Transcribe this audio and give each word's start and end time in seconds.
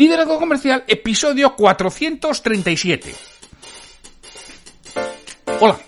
Liderazgo 0.00 0.38
Comercial, 0.38 0.82
episodio 0.88 1.54
437. 1.54 3.14
Hola, 5.60 5.78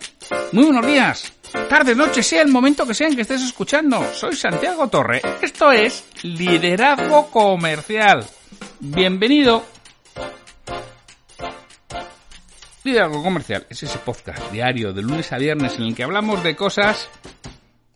muy 0.53 0.65
buenos 0.65 0.87
días, 0.87 1.33
tarde, 1.71 1.95
noche, 1.95 2.23
sea 2.23 2.43
el 2.43 2.49
momento 2.49 2.87
que 2.87 2.93
sea 2.93 3.09
en 3.09 3.17
que 3.17 3.23
estés 3.23 3.41
escuchando. 3.41 4.05
Soy 4.13 4.37
Santiago 4.37 4.87
Torre. 4.89 5.23
Esto 5.41 5.73
es 5.73 6.05
Liderazgo 6.25 7.31
Comercial. 7.31 8.27
Bienvenido. 8.81 9.65
Liderazgo 12.85 13.23
Comercial 13.23 13.67
es 13.71 13.83
ese 13.83 13.97
podcast 13.97 14.53
diario 14.53 14.93
de 14.93 15.01
lunes 15.01 15.33
a 15.33 15.39
viernes 15.39 15.77
en 15.77 15.85
el 15.85 15.95
que 15.95 16.03
hablamos 16.03 16.45
de 16.45 16.55
cosas 16.55 17.09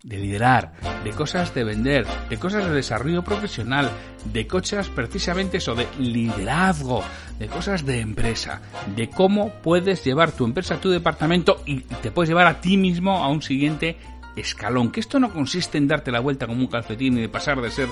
de 0.07 0.19
liderar, 0.19 0.73
de 1.03 1.11
cosas 1.11 1.53
de 1.53 1.65
vender, 1.65 2.07
de 2.31 2.39
cosas 2.39 2.65
de 2.65 2.71
desarrollo 2.71 3.25
profesional, 3.25 3.91
de 4.33 4.47
cosas 4.47 4.89
precisamente 4.89 5.57
eso, 5.57 5.75
de 5.75 5.89
liderazgo, 5.99 7.03
de 7.41 7.49
cosas 7.49 7.85
de 7.85 8.01
empresa, 8.01 8.63
de 8.95 9.11
cómo 9.11 9.51
puedes 9.63 10.05
llevar 10.05 10.31
tu 10.31 10.45
empresa, 10.45 10.81
tu 10.81 10.91
departamento 10.91 11.61
y 11.67 11.81
te 11.81 12.13
puedes 12.13 12.29
llevar 12.29 12.47
a 12.47 12.61
ti 12.61 12.77
mismo 12.77 13.25
a 13.25 13.29
un 13.29 13.43
siguiente 13.43 13.97
escalón. 14.37 14.93
Que 14.93 15.01
esto 15.01 15.19
no 15.19 15.33
consiste 15.33 15.77
en 15.77 15.89
darte 15.89 16.13
la 16.13 16.21
vuelta 16.21 16.47
como 16.47 16.61
un 16.61 16.69
calcetín 16.69 17.19
y 17.19 17.23
de 17.23 17.29
pasar 17.29 17.61
de 17.61 17.71
ser, 17.73 17.89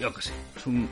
yo 0.00 0.14
qué 0.14 0.22
sé, 0.22 0.32
un, 0.66 0.88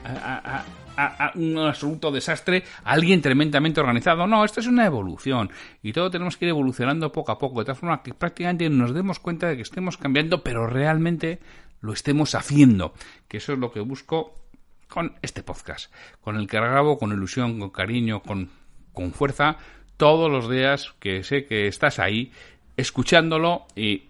un 1.35 1.59
absoluto 1.59 2.11
desastre 2.11 2.65
alguien 2.85 3.21
tremendamente 3.23 3.81
organizado. 3.81 4.27
No, 4.27 4.45
esto 4.45 4.61
es 4.61 4.67
una 4.67 4.87
evolución. 4.87 5.51
Y 5.83 5.93
todo 5.93 6.11
tenemos 6.11 6.37
que 6.37 6.47
ir 6.47 6.51
evolucionando 6.51 7.13
poco 7.13 7.33
a 7.33 7.39
poco, 7.39 7.61
de 7.61 7.67
tal 7.67 7.77
forma 7.77 8.03
que 8.03 8.15
prácticamente 8.15 8.69
nos 8.71 8.95
demos 8.95 9.19
cuenta 9.19 9.49
de 9.49 9.57
que 9.57 9.63
estemos 9.63 9.97
cambiando, 9.97 10.43
pero 10.43 10.67
realmente 10.67 11.41
lo 11.81 11.93
estemos 11.93 12.35
haciendo, 12.35 12.95
que 13.29 13.37
eso 13.37 13.53
es 13.53 13.59
lo 13.59 13.71
que 13.71 13.81
busco 13.81 14.35
con 14.89 15.15
este 15.23 15.43
podcast, 15.43 15.93
con 16.21 16.37
el 16.37 16.47
que 16.47 16.57
grabo 16.57 16.99
con 16.99 17.13
ilusión, 17.13 17.59
con 17.59 17.71
cariño, 17.71 18.23
con, 18.23 18.51
con 18.93 19.13
fuerza, 19.13 19.59
todos 19.97 20.31
los 20.31 20.49
días 20.49 20.95
que 20.99 21.25
sé 21.25 21.45
que 21.45 21.67
estás 21.67 21.99
ahí, 21.99 22.33
escuchándolo 22.77 23.67
y 23.77 24.05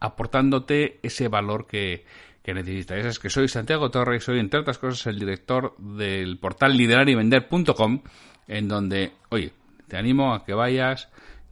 aportándote 0.00 0.98
ese 1.02 1.28
valor 1.28 1.66
que, 1.66 2.04
que 2.46 2.54
necesitas. 2.54 3.04
Es 3.04 3.18
que 3.18 3.28
soy 3.28 3.48
Santiago 3.48 3.90
Torres, 3.90 4.22
soy 4.22 4.38
entre 4.38 4.60
otras 4.60 4.78
cosas 4.78 5.04
el 5.08 5.18
director 5.18 5.76
del 5.78 6.38
portal 6.38 6.76
liderarivender.com, 6.76 8.02
en 8.46 8.68
donde, 8.68 9.14
oye, 9.30 9.52
te 9.88 9.96
animo 9.96 10.32
a 10.32 10.44
que 10.44 10.54
vayas, 10.54 11.08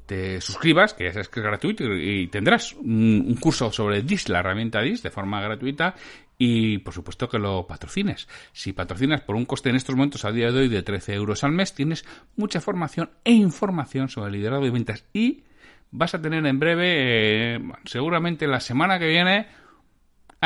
te 0.07 0.41
suscribas, 0.41 0.95
que 0.95 1.07
ya 1.07 1.13
sabes 1.13 1.29
que 1.29 1.41
es 1.41 1.47
gratuito, 1.47 1.83
y 1.83 2.29
tendrás 2.29 2.75
un, 2.75 3.37
curso 3.41 3.73
sobre 3.73 4.03
DIS, 4.03 4.29
la 4.29 4.39
herramienta 4.39 4.83
DIS, 4.83 5.03
de 5.03 5.11
forma 5.11 5.41
gratuita, 5.41 5.97
y 6.39 6.79
por 6.79 6.95
supuesto 6.95 7.29
que 7.29 7.41
lo 7.41 7.67
patrocines. 7.67 8.29
Si 8.53 8.73
patrocinas 8.73 9.21
por 9.23 9.35
un 9.35 9.47
coste 9.47 9.71
en 9.71 9.77
estos 9.77 9.97
momentos 9.97 10.25
a 10.25 10.31
día 10.31 10.53
de 10.53 10.61
hoy 10.61 10.69
de 10.69 10.85
13 10.85 11.15
euros 11.15 11.43
al 11.43 11.51
mes, 11.51 11.75
tienes 11.75 12.05
mucha 12.37 12.61
formación 12.61 13.11
e 13.25 13.33
información 13.33 14.09
sobre 14.09 14.31
liderazgo 14.31 14.65
de 14.65 14.71
ventas 14.71 15.05
y 15.13 15.43
vas 15.91 16.15
a 16.15 16.23
tener 16.23 16.47
en 16.47 16.61
breve, 16.61 17.57
eh, 17.57 17.61
seguramente 17.85 18.47
la 18.47 18.61
semana 18.61 19.01
que 19.01 19.09
viene, 19.09 19.49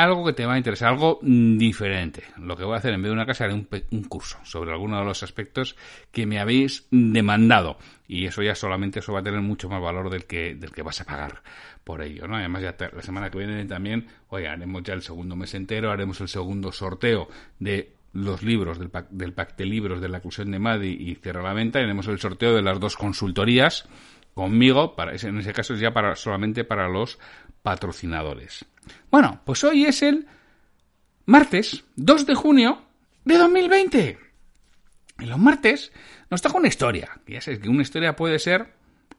algo 0.03 0.25
que 0.25 0.33
te 0.33 0.45
va 0.45 0.53
a 0.53 0.57
interesar, 0.57 0.89
algo 0.89 1.19
diferente. 1.21 2.23
Lo 2.37 2.55
que 2.55 2.63
voy 2.63 2.75
a 2.75 2.77
hacer 2.77 2.93
en 2.93 3.01
vez 3.01 3.09
de 3.09 3.13
una 3.13 3.25
casa 3.25 3.45
haré 3.45 3.53
un, 3.53 3.67
un, 3.91 4.03
curso 4.03 4.37
sobre 4.43 4.71
algunos 4.71 4.99
de 4.99 5.05
los 5.05 5.23
aspectos 5.23 5.75
que 6.11 6.25
me 6.25 6.39
habéis 6.39 6.87
demandado. 6.91 7.77
Y 8.07 8.25
eso 8.25 8.41
ya 8.41 8.55
solamente 8.55 8.99
eso 8.99 9.13
va 9.13 9.19
a 9.19 9.23
tener 9.23 9.41
mucho 9.41 9.69
más 9.69 9.81
valor 9.81 10.09
del 10.09 10.25
que, 10.25 10.55
del 10.55 10.71
que 10.71 10.81
vas 10.81 11.01
a 11.01 11.05
pagar 11.05 11.41
por 11.83 12.01
ello. 12.01 12.25
Además, 12.29 12.61
ya 12.61 12.75
la 12.91 13.01
semana 13.01 13.29
que 13.29 13.37
viene 13.37 13.65
también, 13.65 14.07
oye, 14.29 14.47
haremos 14.47 14.83
ya 14.83 14.93
el 14.93 15.01
segundo 15.01 15.35
mes 15.35 15.53
entero, 15.53 15.91
haremos 15.91 16.19
el 16.21 16.27
segundo 16.27 16.71
sorteo 16.71 17.27
de 17.59 17.93
los 18.13 18.41
libros 18.41 18.79
del 18.79 18.89
pack, 18.89 19.09
del 19.09 19.33
pack 19.33 19.55
de 19.55 19.65
libros 19.65 20.01
de 20.01 20.09
la 20.09 20.17
inclusión 20.17 20.51
de 20.51 20.59
Madi 20.59 20.97
y 20.99 21.15
Cierra 21.15 21.43
la 21.43 21.53
Venta. 21.53 21.79
Haremos 21.79 22.07
el 22.07 22.19
sorteo 22.19 22.55
de 22.55 22.61
las 22.61 22.79
dos 22.79 22.95
consultorías 22.95 23.87
conmigo, 24.33 24.95
para, 24.95 25.13
en 25.15 25.37
ese 25.39 25.53
caso 25.53 25.73
es 25.73 25.79
ya 25.79 25.91
para, 25.91 26.15
solamente 26.15 26.63
para 26.63 26.87
los 26.87 27.19
patrocinadores. 27.61 28.65
Bueno, 29.11 29.41
pues 29.45 29.63
hoy 29.63 29.85
es 29.85 30.01
el 30.01 30.27
martes 31.25 31.83
2 31.95 32.25
de 32.25 32.35
junio 32.35 32.81
de 33.25 33.37
2020. 33.37 34.19
Y 35.19 35.25
los 35.25 35.37
martes 35.37 35.91
nos 36.29 36.41
toca 36.41 36.57
una 36.57 36.67
historia. 36.67 37.09
ya 37.27 37.41
sabes 37.41 37.59
que 37.59 37.69
una 37.69 37.81
historia 37.81 38.15
puede 38.15 38.39
ser 38.39 38.73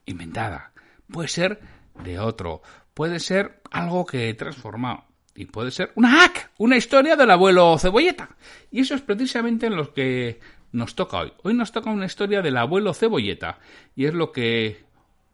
inventada, 0.06 0.72
puede 1.10 1.28
ser 1.28 1.60
de 2.02 2.18
otro, 2.18 2.62
puede 2.94 3.20
ser 3.20 3.60
algo 3.70 4.06
que 4.06 4.28
he 4.28 4.34
transformado. 4.34 5.04
Y 5.34 5.46
puede 5.46 5.70
ser 5.70 5.92
una 5.94 6.10
hack, 6.10 6.50
una 6.58 6.76
historia 6.76 7.16
del 7.16 7.30
abuelo 7.30 7.78
Cebolleta. 7.78 8.30
Y 8.70 8.80
eso 8.80 8.94
es 8.94 9.00
precisamente 9.00 9.70
lo 9.70 9.94
que 9.94 10.40
nos 10.72 10.94
toca 10.94 11.18
hoy. 11.18 11.32
Hoy 11.42 11.54
nos 11.54 11.72
toca 11.72 11.90
una 11.90 12.06
historia 12.06 12.42
del 12.42 12.56
abuelo 12.56 12.92
Cebolleta. 12.92 13.58
Y 13.94 14.06
es 14.06 14.14
lo 14.14 14.32
que 14.32 14.84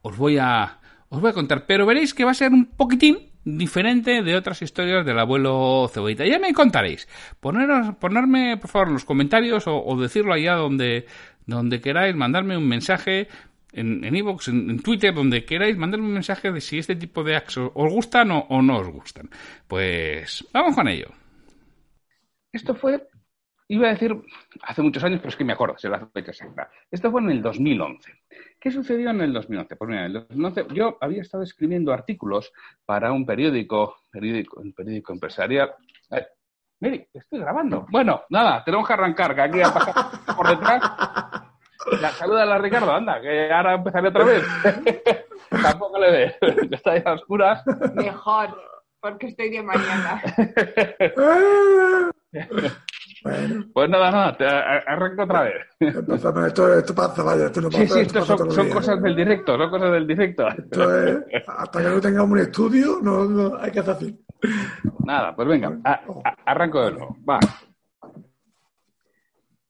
os 0.02 0.16
voy 0.16 0.38
a, 0.38 0.80
os 1.08 1.20
voy 1.20 1.30
a 1.30 1.34
contar. 1.34 1.66
Pero 1.66 1.86
veréis 1.86 2.14
que 2.14 2.24
va 2.24 2.32
a 2.32 2.34
ser 2.34 2.52
un 2.52 2.66
poquitín 2.66 3.30
diferente 3.44 4.22
de 4.22 4.36
otras 4.36 4.60
historias 4.62 5.06
del 5.06 5.18
abuelo 5.18 5.88
cebollita. 5.92 6.26
Ya 6.26 6.38
me 6.38 6.52
contaréis. 6.52 7.08
Poneros, 7.40 7.94
ponerme, 7.96 8.56
por 8.56 8.70
favor, 8.70 8.88
en 8.88 8.94
los 8.94 9.04
comentarios 9.04 9.64
o, 9.66 9.96
decirlo 9.96 10.32
allá 10.32 10.54
donde, 10.54 11.06
donde 11.46 11.80
queráis, 11.80 12.16
mandarme 12.16 12.56
un 12.56 12.68
mensaje 12.68 13.28
en 13.72 14.02
Evox, 14.04 14.48
en, 14.48 14.70
en, 14.70 14.80
Twitter, 14.80 15.14
donde 15.14 15.44
queráis, 15.44 15.76
mandarme 15.76 16.06
un 16.06 16.14
mensaje 16.14 16.50
de 16.50 16.60
si 16.60 16.78
este 16.78 16.96
tipo 16.96 17.22
de 17.22 17.36
actos 17.36 17.70
os 17.74 17.92
gustan 17.92 18.30
o 18.30 18.62
no 18.62 18.78
os 18.78 18.88
gustan. 18.88 19.30
Pues 19.66 20.44
vamos 20.52 20.74
con 20.74 20.88
ello. 20.88 21.08
Esto 22.52 22.74
fue 22.74 23.06
Iba 23.68 23.88
a 23.88 23.90
decir 23.90 24.14
hace 24.62 24.82
muchos 24.82 25.02
años, 25.02 25.18
pero 25.18 25.30
es 25.30 25.36
que 25.36 25.44
me 25.44 25.52
acuerdo, 25.52 25.76
se 25.76 25.88
la 25.88 26.06
fecha 26.06 26.30
exacta. 26.30 26.70
Esto 26.90 27.10
fue 27.10 27.20
en 27.20 27.30
el 27.30 27.42
2011. 27.42 28.12
¿Qué 28.60 28.70
sucedió 28.70 29.10
en 29.10 29.20
el 29.20 29.32
2011? 29.32 29.74
Pues 29.76 29.88
mira, 29.88 30.02
en 30.02 30.06
el 30.06 30.12
2011 30.12 30.66
yo 30.72 30.96
había 31.00 31.22
estado 31.22 31.42
escribiendo 31.42 31.92
artículos 31.92 32.52
para 32.84 33.10
un 33.10 33.26
periódico, 33.26 33.96
periódico, 34.10 34.60
un 34.60 34.72
periódico 34.72 35.12
empresarial. 35.12 35.74
Eh, 36.10 36.26
Miri, 36.78 37.08
estoy 37.12 37.40
grabando. 37.40 37.86
Bueno, 37.90 38.22
nada, 38.28 38.62
tenemos 38.62 38.86
que 38.86 38.92
arrancar, 38.92 39.34
que 39.34 39.40
aquí 39.40 39.60
ha 39.60 39.72
pasado 39.72 40.10
por 40.36 40.48
detrás. 40.48 40.82
La, 42.00 42.10
saluda 42.10 42.42
a 42.42 42.46
la 42.46 42.58
Ricardo, 42.58 42.92
anda, 42.92 43.20
que 43.20 43.50
ahora 43.52 43.74
empezaré 43.74 44.08
otra 44.08 44.24
vez. 44.24 44.44
Tampoco 45.62 45.98
le 45.98 46.10
ve, 46.10 46.36
está 46.70 46.92
ahí 46.92 47.02
a 47.04 47.14
oscuras. 47.14 47.64
Mejor, 47.94 48.60
porque 49.00 49.28
estoy 49.28 49.50
de 49.50 49.62
mañana. 49.62 50.22
Pues 53.22 53.90
nada, 53.90 54.10
nada, 54.10 54.36
te 54.36 54.44
arranco 54.44 55.22
otra 55.22 55.42
vez. 55.42 55.66
Esto, 55.80 56.78
esto 56.78 56.94
pasa, 56.94 57.22
vaya, 57.22 57.46
esto 57.46 57.60
no 57.60 57.70
pasa. 57.70 57.86
Sí, 57.86 57.88
sí, 57.88 58.00
esto, 58.00 58.24
son, 58.24 58.70
cosas 58.70 59.02
del 59.02 59.16
directo, 59.16 59.56
son 59.56 59.70
cosas 59.70 59.92
del 59.92 60.06
directo. 60.06 60.48
Esto 60.48 61.06
es, 61.06 61.44
hasta 61.46 61.82
que 61.82 61.88
no 61.88 62.00
tengamos 62.00 62.30
un 62.30 62.38
estudio, 62.38 62.98
no, 63.02 63.24
no 63.24 63.56
hay 63.56 63.70
que 63.70 63.80
hacer 63.80 63.94
así. 63.94 64.24
Nada, 65.04 65.34
pues 65.34 65.48
venga, 65.48 65.78
arranco 66.44 66.84
de 66.84 66.92
nuevo. 66.92 67.16
Va. 67.28 67.38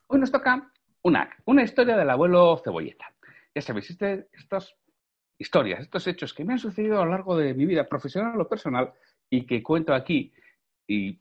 Hoy 0.08 0.20
nos 0.20 0.30
toca 0.30 0.72
una, 1.02 1.30
una 1.44 1.62
historia 1.62 1.96
del 1.96 2.10
abuelo 2.10 2.60
Cebolleta. 2.62 3.06
Ya 3.54 3.62
sabéis, 3.62 3.90
este, 3.90 4.28
estas 4.32 4.74
historias, 5.38 5.80
estos 5.80 6.06
hechos 6.06 6.34
que 6.34 6.44
me 6.44 6.54
han 6.54 6.58
sucedido 6.58 7.00
a 7.00 7.04
lo 7.04 7.10
largo 7.10 7.36
de 7.36 7.54
mi 7.54 7.66
vida 7.66 7.88
profesional 7.88 8.40
o 8.40 8.48
personal 8.48 8.92
y 9.30 9.46
que 9.46 9.62
cuento 9.62 9.94
aquí 9.94 10.32
y 10.86 11.20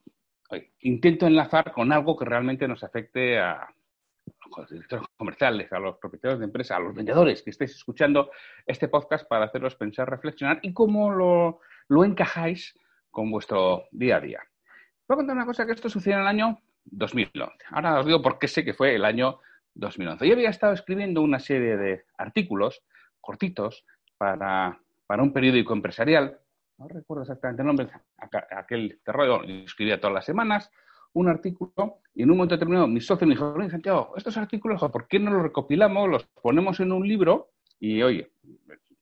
intento 0.81 1.27
enlazar 1.27 1.71
con 1.71 1.91
algo 1.91 2.15
que 2.15 2.25
realmente 2.25 2.67
nos 2.67 2.83
afecte 2.83 3.39
a, 3.39 3.67
los 4.57 4.69
directores 4.69 5.05
comerciales, 5.17 5.71
a 5.73 5.79
los 5.79 5.97
propietarios 5.97 6.39
de 6.39 6.45
empresa, 6.45 6.75
a 6.75 6.79
los 6.79 6.95
vendedores 6.95 7.41
que 7.41 7.49
estéis 7.49 7.75
escuchando 7.75 8.31
este 8.65 8.87
podcast 8.87 9.27
para 9.27 9.45
haceros 9.45 9.75
pensar, 9.75 10.09
reflexionar 10.09 10.59
y 10.61 10.73
cómo 10.73 11.11
lo, 11.11 11.59
lo 11.87 12.05
encajáis 12.05 12.77
con 13.11 13.31
vuestro 13.31 13.85
día 13.91 14.17
a 14.17 14.21
día. 14.21 14.39
Voy 15.07 15.15
a 15.15 15.17
contar 15.17 15.35
una 15.35 15.45
cosa 15.45 15.65
que 15.65 15.73
esto 15.73 15.89
sucedió 15.89 16.17
en 16.17 16.21
el 16.21 16.27
año 16.27 16.59
2011. 16.85 17.55
Ahora 17.71 17.99
os 17.99 18.05
digo 18.05 18.21
por 18.21 18.39
qué 18.39 18.47
sé 18.47 18.63
que 18.63 18.73
fue 18.73 18.95
el 18.95 19.05
año 19.05 19.39
2011. 19.73 20.27
Yo 20.27 20.33
había 20.33 20.49
estado 20.49 20.73
escribiendo 20.73 21.21
una 21.21 21.39
serie 21.39 21.77
de 21.77 22.05
artículos 22.17 22.83
cortitos 23.19 23.85
para, 24.17 24.79
para 25.07 25.23
un 25.23 25.33
periódico 25.33 25.73
empresarial 25.73 26.39
no 26.77 26.87
recuerdo 26.87 27.23
exactamente 27.23 27.61
el 27.61 27.67
nombre, 27.67 27.87
aquel 28.51 28.99
terror, 29.03 29.45
escribía 29.49 29.99
todas 29.99 30.13
las 30.13 30.25
semanas, 30.25 30.71
un 31.13 31.29
artículo 31.29 31.99
y 32.13 32.23
en 32.23 32.31
un 32.31 32.37
momento 32.37 32.55
determinado 32.55 32.87
mi 32.87 32.99
socio 32.99 33.25
me 33.25 33.35
dijo, 33.35 33.55
Santiago, 33.69 34.13
estos 34.17 34.35
artículos, 34.37 34.81
¿por 34.91 35.07
qué 35.07 35.19
no 35.19 35.31
los 35.31 35.43
recopilamos, 35.43 36.09
los 36.09 36.25
ponemos 36.25 36.79
en 36.79 36.91
un 36.91 37.07
libro 37.07 37.51
y, 37.79 38.01
oye, 38.01 38.31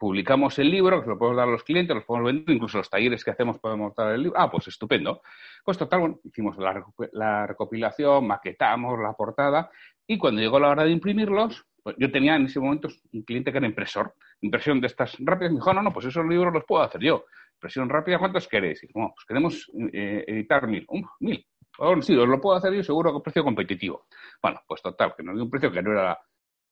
publicamos 0.03 0.59
el 0.59 0.69
libro, 0.69 1.01
que 1.01 1.07
lo 1.07 1.17
podemos 1.17 1.37
dar 1.37 1.47
a 1.47 1.51
los 1.51 1.63
clientes, 1.63 1.95
los 1.95 2.03
podemos 2.03 2.33
vender, 2.33 2.53
incluso 2.53 2.77
los 2.77 2.89
talleres 2.89 3.23
que 3.23 3.31
hacemos 3.31 3.57
podemos 3.59 3.95
dar 3.95 4.13
el 4.13 4.23
libro. 4.23 4.37
Ah, 4.37 4.51
pues 4.51 4.67
estupendo. 4.67 5.21
Pues 5.63 5.77
total, 5.77 5.99
bueno, 6.01 6.19
hicimos 6.25 6.57
la, 6.57 7.47
recopilación, 7.47 8.27
maquetamos 8.27 8.99
la 8.99 9.13
portada 9.13 9.71
y 10.05 10.17
cuando 10.17 10.41
llegó 10.41 10.59
la 10.59 10.67
hora 10.67 10.83
de 10.83 10.91
imprimirlos, 10.91 11.65
pues 11.81 11.95
yo 11.97 12.11
tenía 12.11 12.35
en 12.35 12.47
ese 12.47 12.59
momento 12.59 12.89
un 13.13 13.21
cliente 13.21 13.53
que 13.53 13.59
era 13.59 13.65
impresor, 13.65 14.13
impresión 14.41 14.81
de 14.81 14.87
estas 14.87 15.15
rápidas, 15.19 15.53
me 15.53 15.59
dijo, 15.59 15.73
no, 15.73 15.81
no, 15.81 15.93
pues 15.93 16.05
esos 16.07 16.25
libros 16.25 16.53
los 16.53 16.65
puedo 16.65 16.83
hacer 16.83 16.99
yo. 16.99 17.23
Impresión 17.63 17.87
rápida, 17.87 18.19
¿cuántos 18.19 18.45
queréis? 18.45 18.85
Bueno, 18.93 19.13
pues 19.15 19.25
queremos 19.25 19.71
eh, 19.93 20.25
editar 20.27 20.67
mil. 20.67 20.85
mil. 21.21 21.47
Bueno, 21.77 22.01
sí, 22.01 22.13
os 22.13 22.27
lo 22.27 22.41
puedo 22.41 22.57
hacer 22.57 22.73
yo 22.73 22.83
seguro 22.83 23.13
con 23.13 23.23
precio 23.23 23.41
competitivo. 23.41 24.05
Bueno, 24.41 24.59
pues 24.67 24.81
total, 24.81 25.13
que 25.15 25.23
nos 25.23 25.35
dio 25.35 25.45
un 25.45 25.49
precio 25.49 25.71
que 25.71 25.81
no 25.81 25.93
era, 25.93 26.19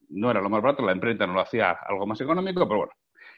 no 0.09 0.29
era 0.29 0.41
lo 0.41 0.49
más 0.49 0.61
barato, 0.61 0.85
la 0.85 0.91
imprenta 0.91 1.25
nos 1.25 1.35
lo 1.35 1.41
hacía 1.43 1.71
algo 1.71 2.05
más 2.05 2.19
económico, 2.19 2.67
pero 2.67 2.79
bueno, 2.79 2.91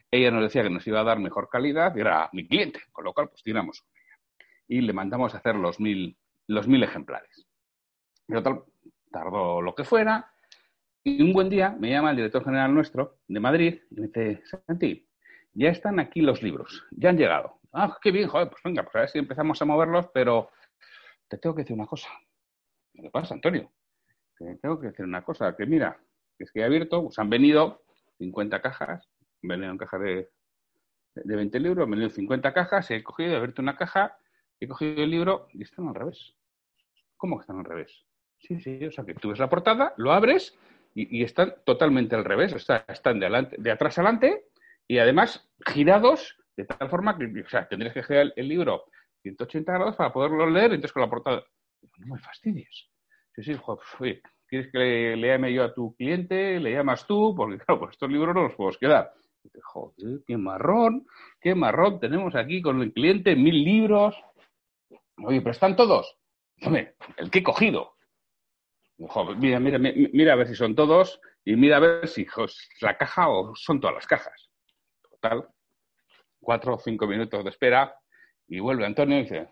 ella 0.09 0.31
nos 0.31 0.41
decía 0.41 0.63
que 0.63 0.71
nos 0.71 0.87
iba 0.87 1.01
a 1.01 1.03
dar 1.03 1.19
mejor 1.19 1.47
calidad 1.47 1.95
y 1.95 1.99
era 1.99 2.27
mi 2.33 2.47
cliente, 2.47 2.81
con 2.91 3.05
lo 3.05 3.13
cual 3.13 3.29
pues 3.29 3.43
tiramos 3.43 3.81
con 3.81 3.91
ella. 3.95 4.19
Y 4.67 4.81
le 4.81 4.93
mandamos 4.93 5.35
a 5.35 5.37
hacer 5.37 5.53
los 5.53 5.79
mil, 5.79 6.17
los 6.47 6.67
mil 6.67 6.81
ejemplares. 6.81 7.45
Y 8.27 8.33
total, 8.33 8.63
tardó 9.11 9.61
lo 9.61 9.75
que 9.75 9.83
fuera, 9.83 10.33
y 11.03 11.21
un 11.21 11.31
buen 11.31 11.49
día 11.49 11.77
me 11.79 11.91
llama 11.91 12.09
el 12.09 12.15
director 12.15 12.43
general 12.43 12.73
nuestro 12.73 13.19
de 13.27 13.39
Madrid 13.39 13.79
y 13.91 14.01
me 14.01 14.07
dice, 14.07 14.41
Santi, 14.43 15.07
ya 15.53 15.69
están 15.69 15.99
aquí 15.99 16.21
los 16.21 16.41
libros, 16.41 16.85
ya 16.91 17.09
han 17.09 17.17
llegado. 17.17 17.59
Ah, 17.71 17.97
qué 18.01 18.11
bien, 18.11 18.27
joder, 18.27 18.49
pues 18.49 18.61
venga, 18.63 18.83
pues 18.83 18.95
a 18.95 18.99
ver 18.99 19.09
si 19.09 19.19
empezamos 19.19 19.61
a 19.61 19.65
moverlos, 19.65 20.07
pero 20.13 20.49
te 21.27 21.37
tengo 21.37 21.55
que 21.55 21.61
decir 21.61 21.75
una 21.75 21.87
cosa. 21.87 22.09
¿Qué 22.93 23.09
pasa, 23.09 23.33
Antonio? 23.33 23.71
Te 24.37 24.55
tengo 24.57 24.79
que 24.79 24.87
decir 24.87 25.05
una 25.05 25.23
cosa, 25.23 25.55
que 25.55 25.65
mira, 25.65 25.99
es 26.37 26.51
que 26.51 26.59
he 26.59 26.63
abierto, 26.63 27.03
pues 27.03 27.17
han 27.19 27.29
venido 27.29 27.83
50 28.17 28.61
cajas, 28.61 29.09
han 29.41 29.47
venido 29.47 29.71
en 29.71 29.77
caja 29.77 29.97
de, 29.97 30.29
de 31.15 31.35
20 31.35 31.59
libros, 31.59 31.85
han 31.85 31.91
venido 31.91 32.09
50 32.09 32.53
cajas, 32.53 32.91
he 32.91 33.03
cogido, 33.03 33.33
he 33.33 33.35
abierto 33.37 33.61
una 33.61 33.75
caja, 33.75 34.17
he 34.59 34.67
cogido 34.67 35.03
el 35.03 35.09
libro 35.09 35.47
y 35.53 35.63
están 35.63 35.87
al 35.87 35.95
revés. 35.95 36.35
¿Cómo 37.17 37.37
que 37.37 37.41
están 37.41 37.59
al 37.59 37.65
revés? 37.65 38.05
Sí, 38.39 38.59
sí, 38.59 38.85
o 38.85 38.91
sea 38.91 39.05
que 39.05 39.13
tú 39.13 39.29
ves 39.29 39.39
la 39.39 39.49
portada, 39.49 39.93
lo 39.97 40.11
abres 40.11 40.57
y, 40.95 41.23
están 41.23 41.55
totalmente 41.65 42.15
al 42.15 42.25
revés, 42.25 42.53
o 42.53 42.59
sea, 42.59 42.85
están 42.87 43.19
de, 43.19 43.25
adelante, 43.25 43.55
de 43.57 43.71
atrás 43.71 43.97
adelante 43.97 44.45
y 44.87 44.97
además 44.97 45.49
girados 45.65 46.37
de 46.55 46.65
tal 46.65 46.89
forma 46.89 47.17
que, 47.17 47.25
o 47.25 47.49
sea, 47.49 47.67
tendrías 47.67 47.93
que 47.93 48.03
girar 48.03 48.33
el, 48.35 48.47
libro 48.47 48.85
180 49.23 49.71
grados 49.71 49.95
para 49.95 50.13
poderlo 50.13 50.49
leer, 50.49 50.73
entonces 50.73 50.93
con 50.93 51.01
la 51.01 51.09
portada, 51.09 51.43
no 51.97 52.13
me 52.13 52.19
fastidies. 52.19 52.89
Sí, 53.35 53.55
pues, 53.97 54.21
¿quieres 54.47 54.71
que 54.71 54.77
le, 54.77 55.27
llame 55.27 55.51
yo 55.51 55.63
a 55.63 55.73
tu 55.73 55.95
cliente? 55.95 56.59
¿Le 56.59 56.73
llamas 56.73 57.07
tú? 57.07 57.33
Porque 57.35 57.57
claro, 57.57 57.79
pues 57.79 57.93
estos 57.93 58.11
libros 58.11 58.35
no 58.35 58.43
los 58.43 58.55
puedo 58.55 58.71
quedar. 58.79 59.11
Joder, 59.63 60.21
qué 60.27 60.37
marrón, 60.37 61.07
qué 61.41 61.55
marrón 61.55 61.99
tenemos 61.99 62.35
aquí 62.35 62.61
con 62.61 62.81
el 62.81 62.93
cliente, 62.93 63.35
mil 63.35 63.63
libros. 63.63 64.15
Oye, 65.23 65.41
pero 65.41 65.51
están 65.51 65.75
todos. 65.75 66.17
El 66.57 67.31
que 67.31 67.39
he 67.39 67.43
cogido 67.43 67.93
mira, 69.37 69.59
mira, 69.59 69.79
mira 69.79 70.33
a 70.33 70.35
ver 70.35 70.47
si 70.47 70.55
son 70.55 70.75
todos 70.75 71.19
y 71.43 71.55
mira 71.55 71.77
a 71.77 71.79
ver 71.79 72.07
si 72.07 72.25
la 72.81 72.97
caja 72.97 73.29
o 73.29 73.55
son 73.55 73.79
todas 73.79 73.95
las 73.95 74.07
cajas. 74.07 74.49
Total, 75.23 75.47
cuatro 76.37 76.73
o 76.73 76.77
cinco 76.77 77.07
minutos 77.07 77.45
de 77.45 77.49
espera 77.49 77.95
y 78.45 78.59
vuelve 78.59 78.85
Antonio 78.85 79.19
y 79.19 79.21
dice, 79.21 79.47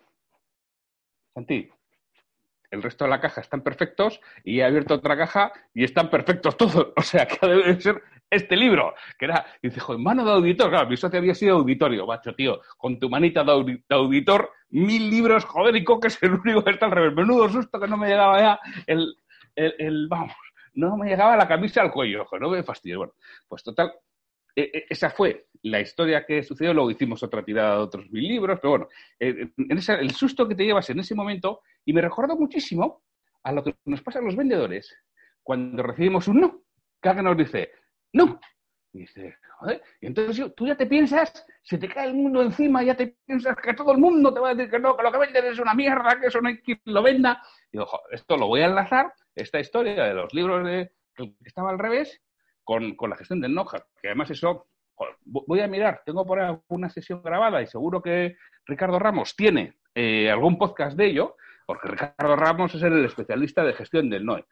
Santi, 1.34 1.70
el 2.70 2.84
resto 2.84 3.06
de 3.06 3.10
la 3.10 3.22
caja 3.22 3.40
están 3.40 3.62
perfectos 3.62 4.20
y 4.44 4.60
he 4.60 4.66
abierto 4.66 4.96
otra 4.96 5.16
caja 5.16 5.54
y 5.74 5.86
están 5.86 6.10
perfectos 6.10 6.58
todos. 6.58 6.92
O 6.98 7.02
sea, 7.02 7.26
que 7.26 7.48
debe 7.48 7.80
ser 7.80 8.04
este 8.30 8.58
libro, 8.58 8.94
que 9.18 9.26
era, 9.26 9.46
y 9.62 9.70
dice, 9.70 9.80
joder, 9.80 10.02
mano 10.02 10.26
de 10.26 10.32
auditor, 10.32 10.70
claro, 10.72 10.90
mi 10.90 10.98
socio 10.98 11.20
había 11.20 11.36
sido 11.36 11.56
auditorio, 11.56 12.06
macho, 12.06 12.36
tío, 12.36 12.60
con 12.78 13.00
tu 13.00 13.10
manita 13.10 13.46
de, 13.46 13.82
auditor, 13.92 14.52
mil 14.72 15.10
libros, 15.10 15.46
joder, 15.46 15.78
y 15.78 15.86
que 15.86 16.08
es 16.08 16.22
el 16.22 16.34
único 16.34 16.66
que 16.66 16.72
está 16.72 16.88
al 16.88 16.92
revés. 16.92 17.14
Menudo 17.16 17.48
susto 17.48 17.80
que 17.80 17.88
no 17.88 17.96
me 17.96 18.10
llegaba 18.10 18.40
ya 18.42 18.60
el, 18.88 19.16
el, 19.56 20.08
vamos, 20.10 20.36
no 20.74 20.98
me 20.98 21.08
llegaba 21.08 21.38
la 21.38 21.48
camisa 21.48 21.82
al 21.82 21.94
cuello, 21.94 22.28
no 22.42 22.50
me 22.50 22.62
fastidio. 22.62 22.98
Bueno, 22.98 23.14
pues 23.48 23.64
total, 23.64 23.94
e, 24.56 24.62
e, 24.62 24.86
esa 24.90 25.10
fue 25.10 25.48
la 25.64 25.80
historia 25.80 26.26
que 26.26 26.44
sucedió, 26.44 26.74
luego 26.74 26.92
hicimos 26.92 27.22
otra 27.24 27.44
tirada 27.44 27.76
de 27.76 27.82
otros 27.82 28.10
mil 28.10 28.28
libros, 28.28 28.60
pero 28.62 28.72
bueno, 28.72 28.88
eh, 29.20 29.52
en 29.58 29.78
el 29.78 30.12
susto 30.12 30.48
que 30.48 30.56
te 30.56 30.66
llevas 30.66 30.90
en 30.90 31.00
ese 31.00 31.16
momento, 31.16 31.62
y 31.86 31.94
me 31.94 32.02
recordó 32.02 32.36
muchísimo 32.36 33.04
a 33.44 33.52
lo 33.52 33.64
que 33.64 33.76
nos 33.86 34.02
pasa 34.02 34.20
a 34.20 34.24
los 34.24 34.36
vendedores 34.36 34.96
cuando 35.44 35.84
recibimos 35.84 36.28
un 36.28 36.42
no, 36.42 36.62
que 37.02 37.10
alguien 37.10 37.26
nos 37.26 37.38
dice, 37.38 37.72
no, 38.14 38.40
y 38.94 39.06
joder, 39.60 39.82
y 40.02 40.08
entonces 40.08 40.54
tú 40.56 40.68
ya 40.68 40.76
te 40.76 40.86
piensas, 40.86 41.46
se 41.64 41.78
te 41.78 41.88
cae 41.88 42.08
el 42.08 42.14
mundo 42.14 42.42
encima, 42.42 42.84
ya 42.84 42.96
te 42.96 43.16
piensas 43.26 43.56
que 43.56 43.74
todo 43.74 43.94
el 43.94 44.00
mundo 44.00 44.34
te 44.34 44.40
va 44.40 44.50
a 44.50 44.56
decir 44.56 44.70
que 44.70 44.80
no, 44.80 44.98
que 44.98 45.04
lo 45.04 45.12
que 45.12 45.18
vendes 45.18 45.46
es 45.46 45.60
una 45.60 45.74
mierda, 45.74 46.20
que 46.20 46.28
eso 46.28 46.42
no 46.42 46.50
hay 46.50 46.62
lo 46.86 47.02
venda. 47.02 47.42
Y 47.72 47.78
digo, 47.78 47.88
esto 48.12 48.38
lo 48.38 48.48
voy 48.48 48.62
a 48.62 48.66
enlazar, 48.66 49.14
esta 49.34 49.60
historia 49.60 50.04
de 50.04 50.14
los 50.14 50.34
libros 50.34 50.66
de, 50.66 50.92
que 51.16 51.34
estaba 51.46 51.70
al 51.70 51.80
revés, 51.80 52.22
con, 52.64 52.96
la 53.10 53.16
gestión 53.16 53.42
del 53.42 53.54
Noja, 53.54 53.86
que 54.02 54.10
además 54.10 54.32
eso, 54.32 54.68
voy 55.26 55.60
a 55.60 55.68
mirar, 55.68 56.02
tengo 56.06 56.26
por 56.26 56.40
ahí 56.40 56.56
una 56.70 56.90
sesión 56.90 57.22
grabada 57.24 57.62
y 57.62 57.68
seguro 57.68 58.02
que 58.02 58.38
Ricardo 58.66 59.00
Ramos 59.00 59.36
tiene 59.36 59.76
eh, 59.96 60.30
algún 60.30 60.58
podcast 60.58 60.98
de 60.98 61.08
ello, 61.08 61.36
porque 61.66 61.90
Ricardo 61.90 62.36
Ramos 62.36 62.76
es 62.76 62.84
el 62.84 63.06
especialista 63.06 63.64
de 63.64 63.74
gestión 63.74 64.10
del 64.10 64.26
NOE. 64.26 64.46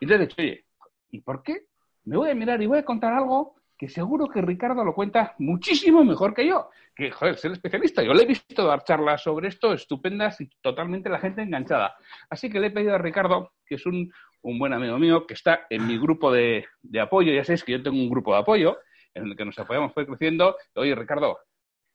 Y 0.00 0.04
entonces 0.04 0.20
he 0.20 0.28
dicho, 0.28 0.42
oye, 0.42 0.64
¿y 1.10 1.20
por 1.20 1.42
qué? 1.42 1.66
Me 2.04 2.16
voy 2.16 2.30
a 2.30 2.34
mirar 2.34 2.60
y 2.62 2.66
voy 2.66 2.78
a 2.78 2.84
contar 2.84 3.12
algo 3.12 3.56
que 3.76 3.88
seguro 3.88 4.28
que 4.28 4.40
Ricardo 4.40 4.84
lo 4.84 4.94
cuenta 4.94 5.34
muchísimo 5.38 6.04
mejor 6.04 6.34
que 6.34 6.46
yo. 6.46 6.70
Que, 6.94 7.10
joder, 7.10 7.36
ser 7.36 7.52
especialista. 7.52 8.02
Yo 8.02 8.14
le 8.14 8.22
he 8.22 8.26
visto 8.26 8.64
dar 8.64 8.84
charlas 8.84 9.22
sobre 9.22 9.48
esto 9.48 9.72
estupendas 9.72 10.40
y 10.40 10.48
totalmente 10.60 11.08
la 11.08 11.18
gente 11.18 11.42
enganchada. 11.42 11.96
Así 12.30 12.48
que 12.50 12.60
le 12.60 12.68
he 12.68 12.70
pedido 12.70 12.94
a 12.94 12.98
Ricardo, 12.98 13.52
que 13.66 13.74
es 13.74 13.86
un, 13.86 14.12
buen 14.58 14.72
amigo 14.72 14.98
mío, 14.98 15.26
que 15.26 15.34
está 15.34 15.66
en 15.70 15.86
mi 15.86 15.98
grupo 15.98 16.30
de, 16.30 16.66
apoyo. 17.00 17.32
Ya 17.32 17.44
sabéis 17.44 17.64
que 17.64 17.72
yo 17.72 17.82
tengo 17.82 17.96
un 17.96 18.10
grupo 18.10 18.32
de 18.34 18.40
apoyo 18.40 18.78
en 19.14 19.26
el 19.26 19.36
que 19.36 19.44
nos 19.44 19.58
apoyamos, 19.58 19.92
fue 19.92 20.06
creciendo. 20.06 20.56
Oye, 20.74 20.94
Ricardo, 20.94 21.38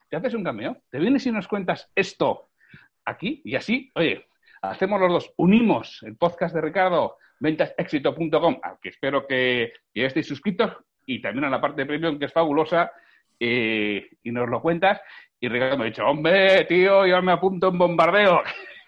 ¿te 0.10 0.18
haces 0.18 0.34
un 0.34 0.44
cambio? 0.44 0.78
¿Te 0.90 1.00
vienes 1.00 1.26
y 1.28 1.32
nos 1.32 1.48
cuentas 1.48 1.92
esto 1.94 2.50
aquí? 3.06 3.42
Y 3.46 3.56
así, 3.56 3.92
oye, 3.96 4.26
hacemos 4.62 5.00
los 5.00 5.12
dos, 5.12 5.34
unimos 5.38 6.02
el 6.04 6.16
podcast 6.18 6.56
de 6.56 6.62
Ricardo, 6.62 7.18
ventasexito.com, 7.40 8.60
al 8.64 8.80
que 8.82 8.90
espero 8.90 9.28
que 9.28 9.74
ya 9.94 10.08
estéis 10.08 10.28
suscritos, 10.28 10.76
y 11.06 11.22
también 11.22 11.46
a 11.46 11.50
la 11.50 11.62
parte 11.62 11.82
de 11.82 11.88
premium, 11.88 12.18
que 12.18 12.26
es 12.26 12.34
fabulosa, 12.34 12.92
eh, 13.40 14.10
y 14.24 14.32
nos 14.32 14.50
lo 14.50 14.62
cuentas. 14.62 15.02
Y 15.40 15.48
Ricardo 15.48 15.78
me 15.78 15.84
ha 15.84 15.88
dicho, 15.88 16.06
hombre, 16.06 16.66
tío, 16.66 17.06
yo 17.06 17.22
me 17.22 17.32
apunto 17.32 17.70
en 17.70 17.78
bombardeo. 17.78 18.42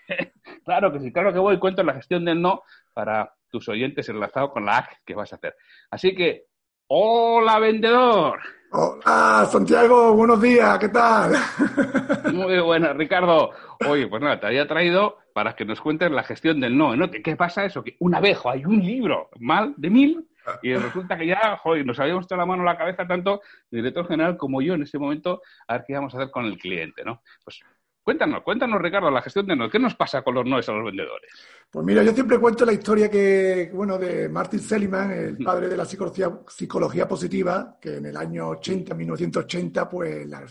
claro 0.65 0.91
que 0.91 0.99
sí, 0.99 1.11
claro 1.11 1.31
que 1.31 1.39
voy, 1.39 1.59
cuento 1.59 1.83
la 1.83 1.93
gestión 1.93 2.25
del 2.25 2.41
no 2.41 2.63
para 2.93 3.33
tus 3.51 3.69
oyentes 3.69 4.09
enlazado 4.09 4.51
con 4.51 4.65
la 4.65 4.77
AC 4.77 5.01
que 5.05 5.13
vas 5.13 5.31
a 5.33 5.35
hacer. 5.35 5.55
Así 5.91 6.15
que, 6.15 6.45
hola 6.87 7.59
vendedor. 7.59 8.39
Hola 8.71 9.45
Santiago, 9.51 10.13
buenos 10.13 10.41
días, 10.41 10.79
¿qué 10.79 10.87
tal? 10.89 11.33
Muy 12.33 12.57
buenas, 12.61 12.95
Ricardo. 12.95 13.51
Oye, 13.87 14.07
pues 14.07 14.21
nada, 14.21 14.39
te 14.39 14.47
había 14.47 14.65
traído 14.65 15.17
para 15.33 15.53
que 15.55 15.65
nos 15.65 15.81
cuentes 15.81 16.09
la 16.09 16.23
gestión 16.23 16.61
del 16.61 16.77
no. 16.77 16.95
¿no? 16.95 17.11
¿Qué, 17.11 17.35
pasa 17.35 17.65
eso? 17.65 17.83
Que 17.83 17.97
una 17.99 18.21
vez 18.21 18.39
hay 18.45 18.63
un 18.65 18.79
libro 18.79 19.29
mal 19.39 19.73
de 19.77 19.89
mil 19.89 20.27
y 20.61 20.73
resulta 20.73 21.17
que 21.17 21.27
ya, 21.27 21.57
joder, 21.57 21.85
nos 21.85 21.99
habíamos 21.99 22.25
echado 22.25 22.39
la 22.39 22.45
mano 22.45 22.63
a 22.63 22.65
la 22.65 22.77
cabeza 22.77 23.05
tanto 23.05 23.41
el 23.69 23.79
director 23.79 24.07
general 24.07 24.37
como 24.37 24.61
yo 24.61 24.73
en 24.73 24.83
ese 24.83 24.97
momento 24.97 25.41
a 25.67 25.73
ver 25.73 25.83
qué 25.85 25.93
íbamos 25.93 26.13
a 26.13 26.17
hacer 26.17 26.31
con 26.31 26.45
el 26.45 26.57
cliente, 26.57 27.03
¿no? 27.03 27.21
Pues 27.43 27.61
cuéntanos, 28.03 28.43
cuéntanos, 28.43 28.81
Ricardo, 28.81 29.09
la 29.09 29.21
gestión 29.21 29.47
de 29.47 29.55
no. 29.55 29.69
¿Qué 29.69 29.79
nos 29.79 29.95
pasa 29.95 30.21
con 30.21 30.35
los 30.35 30.45
noes 30.45 30.67
a 30.69 30.73
los 30.73 30.85
vendedores? 30.85 31.31
Pues 31.69 31.85
mira, 31.85 32.03
yo 32.03 32.11
siempre 32.13 32.39
cuento 32.39 32.65
la 32.65 32.73
historia 32.73 33.09
que, 33.09 33.71
bueno, 33.73 33.97
de 33.97 34.29
Martin 34.29 34.59
Seligman, 34.59 35.11
el 35.11 35.37
padre 35.37 35.69
de 35.69 35.77
la 35.77 35.85
psicología, 35.85 36.39
psicología 36.47 37.07
positiva, 37.07 37.77
que 37.79 37.97
en 37.97 38.07
el 38.07 38.17
año 38.17 38.49
80, 38.49 38.93
1980, 38.93 39.89
pues 39.89 40.27
la, 40.27 40.43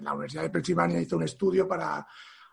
la 0.00 0.12
Universidad 0.12 0.42
de 0.42 0.50
Pensilvania 0.50 1.00
hizo 1.00 1.16
un 1.16 1.24
estudio 1.24 1.66
para 1.66 2.06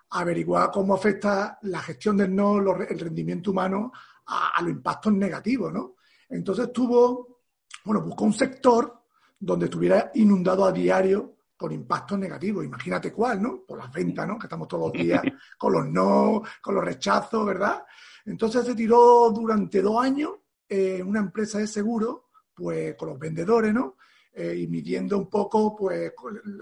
averiguar 0.09 0.71
cómo 0.71 0.95
afecta 0.95 1.59
la 1.63 1.79
gestión 1.81 2.17
del 2.17 2.35
no, 2.35 2.57
el 2.57 2.99
rendimiento 2.99 3.51
humano 3.51 3.91
a, 4.25 4.57
a 4.57 4.61
los 4.61 4.71
impactos 4.71 5.13
negativos, 5.13 5.73
¿no? 5.73 5.95
Entonces 6.29 6.71
tuvo, 6.73 7.41
bueno, 7.83 8.01
buscó 8.01 8.25
un 8.25 8.33
sector 8.33 9.01
donde 9.39 9.65
estuviera 9.65 10.11
inundado 10.15 10.65
a 10.65 10.71
diario 10.71 11.37
por 11.57 11.73
impactos 11.73 12.19
negativos. 12.19 12.63
Imagínate 12.63 13.11
cuál, 13.11 13.41
¿no? 13.41 13.63
Por 13.65 13.79
las 13.79 13.91
ventas, 13.91 14.27
¿no? 14.27 14.37
Que 14.37 14.45
estamos 14.45 14.67
todos 14.67 14.91
los 14.91 14.93
días 15.03 15.21
con 15.57 15.73
los 15.73 15.87
no, 15.87 16.43
con 16.61 16.75
los 16.75 16.83
rechazos, 16.83 17.45
¿verdad? 17.45 17.83
Entonces 18.25 18.65
se 18.65 18.75
tiró 18.75 19.31
durante 19.31 19.81
dos 19.81 20.03
años 20.03 20.31
eh, 20.69 21.01
una 21.01 21.19
empresa 21.19 21.59
de 21.59 21.67
seguro, 21.67 22.29
pues 22.53 22.95
con 22.95 23.09
los 23.09 23.19
vendedores, 23.19 23.73
¿no? 23.73 23.97
Eh, 24.33 24.55
y 24.55 24.67
midiendo 24.67 25.17
un 25.17 25.29
poco, 25.29 25.75
pues, 25.75 26.13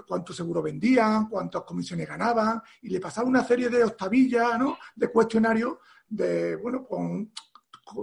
cuánto 0.08 0.32
seguro 0.32 0.62
vendían, 0.62 1.28
cuántas 1.28 1.64
comisiones 1.64 2.08
ganaban, 2.08 2.62
y 2.82 2.90
le 2.90 3.02
pasaba 3.02 3.28
una 3.28 3.44
serie 3.44 3.68
de 3.68 3.84
octavillas, 3.84 4.58
¿no? 4.58 4.78
De 4.96 5.12
cuestionarios 5.12 5.78
de 6.08 6.56
bueno, 6.56 6.86
con, 6.86 7.32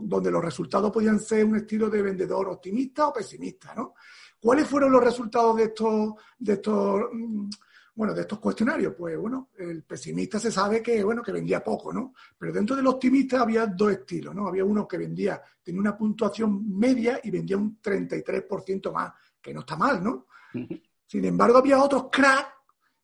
donde 0.03 0.31
los 0.31 0.45
resultados 0.45 0.91
podían 0.91 1.19
ser 1.19 1.45
un 1.45 1.57
estilo 1.57 1.89
de 1.89 2.03
vendedor 2.03 2.49
optimista 2.49 3.09
o 3.09 3.13
pesimista, 3.13 3.75
¿no? 3.75 3.95
¿Cuáles 4.43 4.67
fueron 4.67 4.91
los 4.91 5.05
resultados 5.05 5.57
de 5.57 5.63
estos, 5.65 6.15
de 6.37 6.55
estos, 6.55 7.01
mm, 7.13 7.49
bueno, 7.95 8.13
de 8.13 8.23
estos 8.23 8.41
cuestionarios? 8.41 8.93
Pues 8.99 9.17
bueno, 9.17 9.51
el 9.57 9.85
pesimista 9.85 10.41
se 10.41 10.51
sabe 10.51 10.83
que, 10.83 11.05
bueno, 11.05 11.23
que 11.23 11.31
vendía 11.31 11.63
poco, 11.63 11.93
¿no? 11.93 12.13
Pero 12.37 12.53
dentro 12.53 12.75
del 12.75 12.89
optimista 12.89 13.43
había 13.43 13.67
dos 13.67 13.93
estilos, 13.93 14.35
¿no? 14.35 14.49
Había 14.49 14.65
uno 14.65 14.89
que 14.89 14.99
vendía, 14.99 15.41
tenía 15.63 15.81
una 15.81 15.97
puntuación 15.97 16.77
media 16.77 17.21
y 17.23 17.31
vendía 17.31 17.57
un 17.57 17.81
33% 17.81 18.93
más, 18.93 19.13
que 19.41 19.55
no 19.55 19.61
está 19.61 19.77
mal, 19.77 20.03
¿no? 20.03 20.27
Sin 21.07 21.25
embargo, 21.25 21.59
había 21.59 21.81
otros 21.81 22.09
cracks 22.11 22.49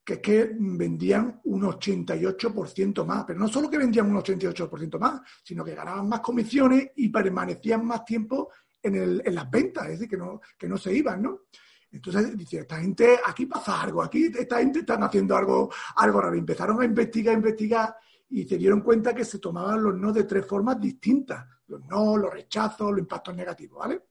que 0.04 0.14
es 0.14 0.20
que 0.20 0.56
vendían 0.58 1.40
un 1.44 1.62
88% 1.62 3.04
más, 3.04 3.24
pero 3.24 3.38
no 3.38 3.46
solo 3.46 3.70
que 3.70 3.78
vendían 3.78 4.10
un 4.10 4.16
88% 4.16 4.98
más, 4.98 5.20
sino 5.44 5.62
que 5.62 5.74
ganaban 5.74 6.08
más 6.08 6.20
comisiones 6.20 6.90
y 6.96 7.10
permanecían 7.10 7.84
más 7.84 8.04
tiempo 8.04 8.50
en, 8.82 9.34
las 9.34 9.50
ventas, 9.50 9.84
es 9.84 9.90
decir, 9.92 10.08
que 10.08 10.16
no, 10.16 10.40
que 10.56 10.68
no 10.68 10.78
se 10.78 10.92
iban, 10.92 11.22
¿no? 11.22 11.40
Entonces, 11.90 12.36
dice, 12.36 12.58
esta 12.58 12.80
gente, 12.80 13.18
aquí 13.24 13.46
pasa 13.46 13.80
algo, 13.80 14.02
aquí 14.02 14.30
esta 14.38 14.58
gente 14.58 14.80
están 14.80 15.02
haciendo 15.02 15.36
algo, 15.36 15.70
algo 15.96 16.20
raro. 16.20 16.36
Empezaron 16.36 16.80
a 16.82 16.84
investigar, 16.84 17.34
investigar 17.34 17.96
y 18.28 18.44
se 18.44 18.58
dieron 18.58 18.82
cuenta 18.82 19.14
que 19.14 19.24
se 19.24 19.38
tomaban 19.38 19.82
los 19.82 19.94
no 19.94 20.12
de 20.12 20.24
tres 20.24 20.44
formas 20.44 20.78
distintas. 20.78 21.46
Los 21.66 21.84
no, 21.86 22.16
los 22.16 22.32
rechazos, 22.32 22.90
los 22.90 23.00
impactos 23.00 23.34
negativos, 23.34 23.78
¿vale? 23.78 24.02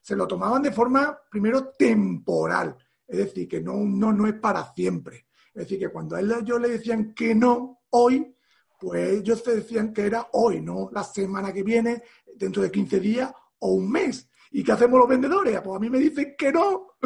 Se 0.00 0.16
lo 0.16 0.26
tomaban 0.26 0.62
de 0.62 0.72
forma, 0.72 1.18
primero, 1.30 1.68
temporal. 1.70 2.76
Es 3.06 3.18
decir, 3.18 3.46
que 3.48 3.60
no, 3.60 3.74
no, 3.76 4.12
no 4.12 4.26
es 4.26 4.34
para 4.34 4.72
siempre. 4.72 5.26
Es 5.48 5.62
decir, 5.62 5.78
que 5.78 5.88
cuando 5.88 6.16
a 6.16 6.20
ellos 6.20 6.60
le 6.60 6.68
decían 6.68 7.12
que 7.14 7.34
no 7.34 7.80
hoy, 7.90 8.34
pues 8.78 9.20
ellos 9.20 9.42
se 9.42 9.56
decían 9.56 9.92
que 9.92 10.06
era 10.06 10.28
hoy, 10.32 10.60
no 10.60 10.90
la 10.92 11.02
semana 11.02 11.52
que 11.52 11.62
viene, 11.62 12.02
dentro 12.34 12.62
de 12.62 12.70
15 12.70 13.00
días 13.00 13.32
o 13.60 13.72
un 13.72 13.90
mes. 13.90 14.28
¿Y 14.52 14.62
qué 14.62 14.72
hacemos 14.72 14.98
los 14.98 15.08
vendedores? 15.08 15.60
Pues 15.60 15.76
a 15.76 15.80
mí 15.80 15.90
me 15.90 15.98
dicen 15.98 16.34
que 16.38 16.52
no 16.52 16.96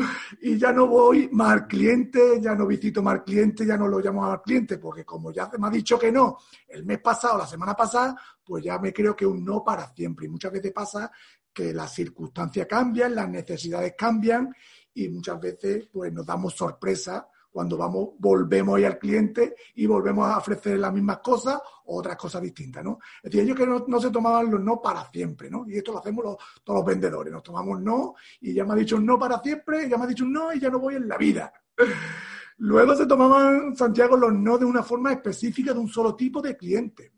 y 0.40 0.58
ya 0.58 0.72
no 0.72 0.86
voy 0.86 1.28
más 1.32 1.52
al 1.52 1.66
cliente, 1.66 2.40
ya 2.40 2.54
no 2.54 2.66
visito 2.66 3.02
más 3.02 3.14
al 3.14 3.24
cliente, 3.24 3.66
ya 3.66 3.76
no 3.76 3.88
lo 3.88 3.98
llamo 3.98 4.24
al 4.24 4.42
cliente, 4.42 4.78
porque 4.78 5.04
como 5.04 5.32
ya 5.32 5.50
me 5.58 5.66
ha 5.66 5.70
dicho 5.70 5.98
que 5.98 6.12
no 6.12 6.38
el 6.68 6.84
mes 6.84 7.00
pasado, 7.00 7.38
la 7.38 7.46
semana 7.46 7.74
pasada, 7.74 8.14
pues 8.44 8.62
ya 8.62 8.78
me 8.78 8.92
creo 8.92 9.16
que 9.16 9.26
un 9.26 9.44
no 9.44 9.64
para 9.64 9.88
siempre. 9.94 10.26
Y 10.26 10.28
muchas 10.28 10.52
veces 10.52 10.72
pasa 10.72 11.10
que 11.52 11.72
las 11.72 11.92
circunstancias 11.92 12.66
cambian, 12.68 13.14
las 13.14 13.28
necesidades 13.28 13.94
cambian 13.96 14.54
y 14.94 15.08
muchas 15.08 15.40
veces 15.40 15.88
pues 15.92 16.12
nos 16.12 16.26
damos 16.26 16.54
sorpresa 16.54 17.28
cuando 17.50 17.76
vamos, 17.76 18.10
volvemos 18.18 18.82
al 18.82 18.98
cliente 18.98 19.56
y 19.74 19.86
volvemos 19.86 20.26
a 20.28 20.38
ofrecer 20.38 20.78
las 20.78 20.92
mismas 20.92 21.18
cosas 21.18 21.60
o 21.86 21.98
otras 21.98 22.16
cosas 22.16 22.42
distintas, 22.42 22.84
¿no? 22.84 22.98
Es 23.22 23.30
decir, 23.30 23.40
ellos 23.40 23.56
que 23.56 23.66
no, 23.66 24.00
se 24.00 24.10
tomaban 24.10 24.50
los 24.50 24.60
no 24.60 24.80
para 24.80 25.10
siempre, 25.10 25.50
¿no? 25.50 25.66
Y 25.66 25.76
esto 25.76 25.92
lo 25.92 25.98
hacemos 25.98 26.36
todos 26.62 26.78
los 26.78 26.86
vendedores, 26.86 27.32
nos 27.32 27.42
tomamos 27.42 27.80
no 27.80 28.14
y 28.40 28.54
ya 28.54 28.64
me 28.64 28.72
ha 28.72 28.76
dicho 28.76 28.96
un 28.96 29.06
no 29.06 29.18
para 29.18 29.40
siempre, 29.40 29.88
ya 29.88 29.98
me 29.98 30.04
ha 30.04 30.06
dicho 30.06 30.24
un 30.24 30.32
no 30.32 30.52
y 30.52 30.60
ya 30.60 30.70
no 30.70 30.78
voy 30.78 30.94
en 30.94 31.08
la 31.08 31.18
vida. 31.18 31.52
Luego 32.58 32.94
se 32.94 33.06
tomaban, 33.06 33.74
Santiago, 33.74 34.16
los 34.16 34.32
no 34.32 34.58
de 34.58 34.66
una 34.66 34.82
forma 34.82 35.12
específica 35.12 35.72
de 35.72 35.78
un 35.80 35.88
solo 35.88 36.14
tipo 36.14 36.42
de 36.42 36.56
cliente. 36.56 37.14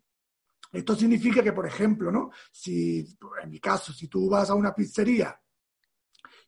Esto 0.71 0.95
significa 0.95 1.43
que, 1.43 1.53
por 1.53 1.67
ejemplo, 1.67 2.11
¿no? 2.11 2.31
Si, 2.51 3.07
en 3.43 3.51
mi 3.51 3.59
caso, 3.61 3.93
si 3.93 4.09
tú 4.09 4.31
vas 4.31 4.49
a 4.49 4.55
una 4.55 4.75
pizzería 4.75 5.39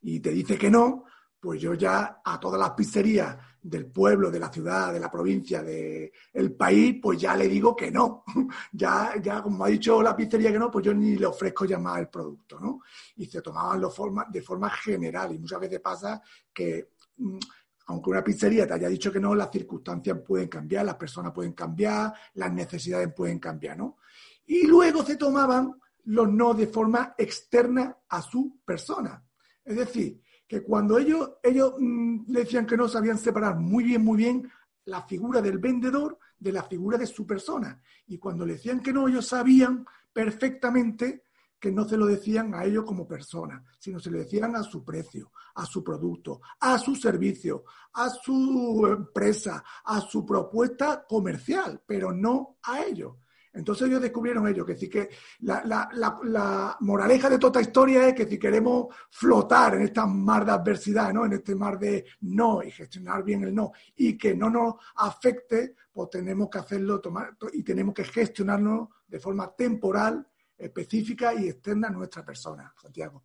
y 0.00 0.21
te 0.21 0.31
dice 0.31 0.57
que 0.57 0.71
no, 0.71 1.05
pues 1.41 1.61
yo 1.61 1.75
ya 1.75 2.23
a 2.25 2.41
todas 2.41 2.59
las 2.59 2.71
pizzerías 2.71 3.37
del 3.64 3.87
pueblo, 3.87 4.30
de 4.30 4.38
la 4.38 4.52
ciudad, 4.52 4.92
de 4.92 5.00
la 5.00 5.11
provincia, 5.11 5.62
del 5.62 6.54
país, 6.54 6.97
pues 7.02 7.18
ya 7.18 7.35
le 7.35 7.49
digo 7.49 7.75
que 7.75 7.90
no. 7.90 8.23
ya, 8.73 9.14
ya, 9.23 9.42
como 9.42 9.64
ha 9.64 9.68
dicho 9.68 10.02
la 10.02 10.14
pizzería 10.14 10.52
que 10.52 10.59
no, 10.59 10.71
pues 10.71 10.85
yo 10.85 10.92
ni 10.92 11.16
le 11.16 11.25
ofrezco 11.25 11.64
ya 11.64 11.78
más 11.78 11.99
el 11.99 12.09
producto, 12.09 12.61
¿no? 12.61 12.80
Y 13.16 13.25
se 13.25 13.40
tomaban 13.40 13.80
los 13.80 13.97
forma, 13.97 14.26
de 14.30 14.42
forma 14.42 14.68
general. 14.68 15.35
Y 15.35 15.38
muchas 15.38 15.61
veces 15.61 15.80
pasa 15.80 16.21
que, 16.52 16.90
mm, 17.16 17.38
aunque 17.87 18.11
una 18.11 18.23
pizzería 18.23 18.66
te 18.66 18.75
haya 18.75 18.88
dicho 18.88 19.11
que 19.11 19.21
no, 19.21 19.35
las 19.35 19.50
circunstancias 19.50 20.18
pueden 20.26 20.49
cambiar, 20.49 20.85
las 20.85 20.97
personas 20.97 21.33
pueden 21.33 21.54
cambiar, 21.54 22.12
las 22.35 22.52
necesidades 22.52 23.14
pueden 23.14 23.38
cambiar, 23.38 23.78
¿no? 23.78 23.97
Y 24.44 24.66
luego 24.66 25.02
se 25.02 25.16
tomaban 25.16 25.75
los 26.04 26.28
no 26.30 26.52
de 26.52 26.66
forma 26.66 27.14
externa 27.16 27.97
a 28.11 28.21
su 28.21 28.61
persona. 28.62 29.25
Es 29.64 29.76
decir, 29.76 30.21
que 30.47 30.63
cuando 30.63 30.99
ellos, 30.99 31.33
ellos 31.43 31.75
mm, 31.79 32.25
decían 32.27 32.67
que 32.67 32.77
no 32.77 32.89
sabían 32.89 33.19
separar 33.19 33.57
muy 33.57 33.85
bien, 33.85 34.05
muy 34.05 34.19
bien 34.19 34.51
la 34.85 35.03
figura 35.03 35.41
del 35.41 35.59
vendedor 35.59 36.19
de 36.39 36.53
la 36.53 36.63
figura 36.63 36.99
de 36.99 37.07
su 37.07 37.27
persona. 37.27 37.81
Y 38.07 38.19
cuando 38.19 38.45
le 38.45 38.55
decían 38.55 38.81
que 38.81 38.93
no, 38.93 39.09
ellos 39.09 39.27
sabían 39.27 39.87
perfectamente 40.13 41.25
que 41.59 41.73
no 41.73 41.89
se 41.89 41.97
lo 41.97 42.05
decían 42.05 42.55
a 42.55 42.65
ellos 42.65 42.85
como 42.85 43.09
persona, 43.09 43.65
sino 43.79 43.99
se 43.99 44.11
lo 44.11 44.19
decían 44.19 44.55
a 44.55 44.63
su 44.63 44.85
precio, 44.85 45.33
a 45.55 45.65
su 45.65 45.83
producto, 45.83 46.43
a 46.61 46.79
su 46.79 46.95
servicio, 46.95 47.65
a 47.95 48.11
su 48.11 48.87
empresa, 48.87 49.65
a 49.85 50.01
su 50.03 50.27
propuesta 50.27 51.07
comercial, 51.09 51.83
pero 51.87 52.13
no 52.13 52.59
a 52.63 52.83
ellos. 52.83 53.17
Entonces 53.54 53.87
ellos 53.87 54.02
descubrieron 54.02 54.49
ello, 54.49 54.66
que 54.66 54.75
si 54.75 54.90
que 54.90 55.08
la, 55.42 56.76
moraleja 56.80 57.30
de 57.30 57.38
toda 57.38 57.61
esta 57.61 57.70
historia 57.70 58.08
es 58.08 58.14
que 58.14 58.26
si 58.26 58.37
queremos 58.37 58.92
flotar 59.11 59.76
en 59.76 59.82
esta 59.82 60.06
mar 60.06 60.44
de 60.44 60.52
adversidad, 60.52 61.12
¿no? 61.12 61.25
en 61.25 61.34
este 61.34 61.54
mar 61.54 61.78
de 61.78 62.04
no 62.23 62.62
y 62.62 62.73
gestionar 62.73 63.23
bien 63.23 63.44
el 63.44 63.54
no 63.54 63.73
y 63.94 64.18
que 64.18 64.34
no 64.34 64.50
nos 64.50 64.75
afecte, 64.96 65.76
pues 65.92 66.11
tenemos 66.11 66.50
que 66.50 66.58
hacerlo 66.58 67.00
tomar 67.00 67.37
y 67.52 67.62
tenemos 67.62 67.94
que 67.94 68.04
gestionarnos 68.04 68.88
de 69.06 69.20
forma 69.20 69.54
temporal, 69.54 70.26
específica 70.58 71.32
y 71.32 71.49
externa 71.49 71.88
a 71.88 71.92
nuestra 71.92 72.25
persona, 72.25 72.75
Santiago. 72.76 73.23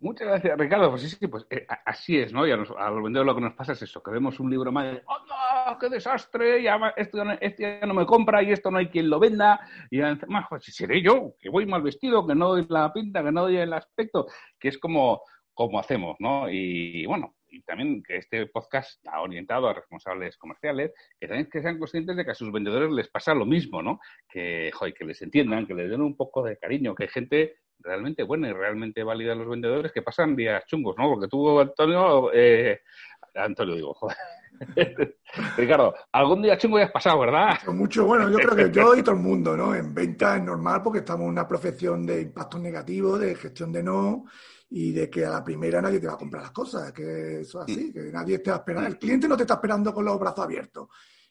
Muchas 0.00 0.28
gracias, 0.28 0.56
Ricardo. 0.56 0.90
Pues 0.90 1.10
sí, 1.10 1.26
pues 1.26 1.44
eh, 1.50 1.66
así 1.84 2.18
es, 2.18 2.32
¿no? 2.32 2.46
Y 2.46 2.52
a 2.52 2.56
los, 2.56 2.68
lo 2.70 3.34
que 3.34 3.40
nos 3.40 3.54
pasa 3.54 3.72
es 3.72 3.82
eso, 3.82 4.00
que 4.00 4.12
vemos 4.12 4.38
un 4.38 4.48
libro 4.48 4.70
más 4.70 4.96
¡Oh, 5.06 5.18
no! 5.26 5.57
¡Qué 5.76 5.88
desastre! 5.88 6.62
Ya, 6.62 6.78
esto, 6.96 7.18
ya 7.58 7.86
no 7.86 7.94
me 7.94 8.06
compra 8.06 8.42
y 8.42 8.52
esto 8.52 8.70
no 8.70 8.78
hay 8.78 8.88
quien 8.88 9.10
lo 9.10 9.18
venda. 9.18 9.60
Y 9.90 10.00
además, 10.00 10.46
pues, 10.48 10.64
seré 10.66 11.02
yo, 11.02 11.34
que 11.38 11.48
voy 11.48 11.66
mal 11.66 11.82
vestido, 11.82 12.26
que 12.26 12.34
no 12.34 12.48
doy 12.48 12.66
la 12.68 12.92
pinta, 12.92 13.22
que 13.22 13.32
no 13.32 13.42
doy 13.42 13.56
el 13.56 13.72
aspecto, 13.72 14.26
que 14.58 14.68
es 14.68 14.78
como, 14.78 15.22
como 15.52 15.78
hacemos, 15.78 16.16
¿no? 16.20 16.48
Y 16.48 17.04
bueno, 17.06 17.34
y 17.50 17.62
también 17.62 18.02
que 18.02 18.16
este 18.16 18.46
podcast 18.46 18.90
está 18.90 19.20
orientado 19.20 19.68
a 19.68 19.74
responsables 19.74 20.36
comerciales, 20.36 20.92
que 21.18 21.26
también 21.26 21.48
que 21.50 21.62
sean 21.62 21.78
conscientes 21.78 22.16
de 22.16 22.24
que 22.24 22.30
a 22.30 22.34
sus 22.34 22.52
vendedores 22.52 22.90
les 22.90 23.08
pasa 23.08 23.34
lo 23.34 23.46
mismo, 23.46 23.82
¿no? 23.82 24.00
Que, 24.28 24.70
joder, 24.72 24.94
que 24.94 25.04
les 25.04 25.20
entiendan, 25.22 25.66
que 25.66 25.74
les 25.74 25.90
den 25.90 26.00
un 26.00 26.16
poco 26.16 26.42
de 26.42 26.56
cariño, 26.58 26.94
que 26.94 27.04
hay 27.04 27.08
gente 27.10 27.56
realmente 27.80 28.22
buena 28.22 28.48
y 28.48 28.52
realmente 28.52 29.02
válida 29.02 29.34
los 29.34 29.48
vendedores 29.48 29.92
que 29.92 30.02
pasan 30.02 30.36
días 30.36 30.64
chungos, 30.66 30.96
¿no? 30.98 31.08
Porque 31.08 31.28
tú, 31.28 31.60
Antonio, 31.60 32.30
eh, 32.32 32.80
Antonio 33.34 33.74
digo, 33.74 33.94
joder. 33.94 34.16
Ricardo, 35.56 35.94
algún 36.12 36.42
día 36.42 36.58
chungo 36.58 36.78
ya 36.78 36.86
has 36.86 36.92
pasado, 36.92 37.20
¿verdad? 37.20 37.58
Mucho, 37.68 38.04
bueno, 38.06 38.28
yo 38.30 38.38
creo 38.38 38.56
que 38.56 38.70
yo 38.72 38.94
y 38.94 39.02
todo 39.02 39.14
el 39.14 39.20
mundo, 39.20 39.56
¿no? 39.56 39.74
En 39.74 39.94
venta 39.94 40.36
es 40.36 40.42
normal 40.42 40.82
porque 40.82 41.00
estamos 41.00 41.24
en 41.24 41.30
una 41.30 41.46
profesión 41.46 42.04
de 42.06 42.22
impactos 42.22 42.60
negativos, 42.60 43.20
de 43.20 43.34
gestión 43.34 43.72
de 43.72 43.82
no 43.82 44.24
y 44.70 44.92
de 44.92 45.08
que 45.08 45.24
a 45.24 45.30
la 45.30 45.44
primera 45.44 45.80
nadie 45.80 46.00
te 46.00 46.06
va 46.06 46.14
a 46.14 46.18
comprar 46.18 46.42
las 46.42 46.52
cosas, 46.52 46.92
que 46.92 47.40
eso 47.40 47.62
es 47.62 47.72
así, 47.72 47.92
que 47.92 48.12
nadie 48.12 48.38
te 48.38 48.50
va 48.50 48.56
a 48.56 48.60
esperar. 48.60 48.84
El 48.84 48.98
cliente 48.98 49.28
no 49.28 49.36
te 49.36 49.44
está 49.44 49.54
esperando 49.54 49.94
con 49.94 50.04
los 50.04 50.18
brazos 50.18 50.44
abiertos. 50.44 50.88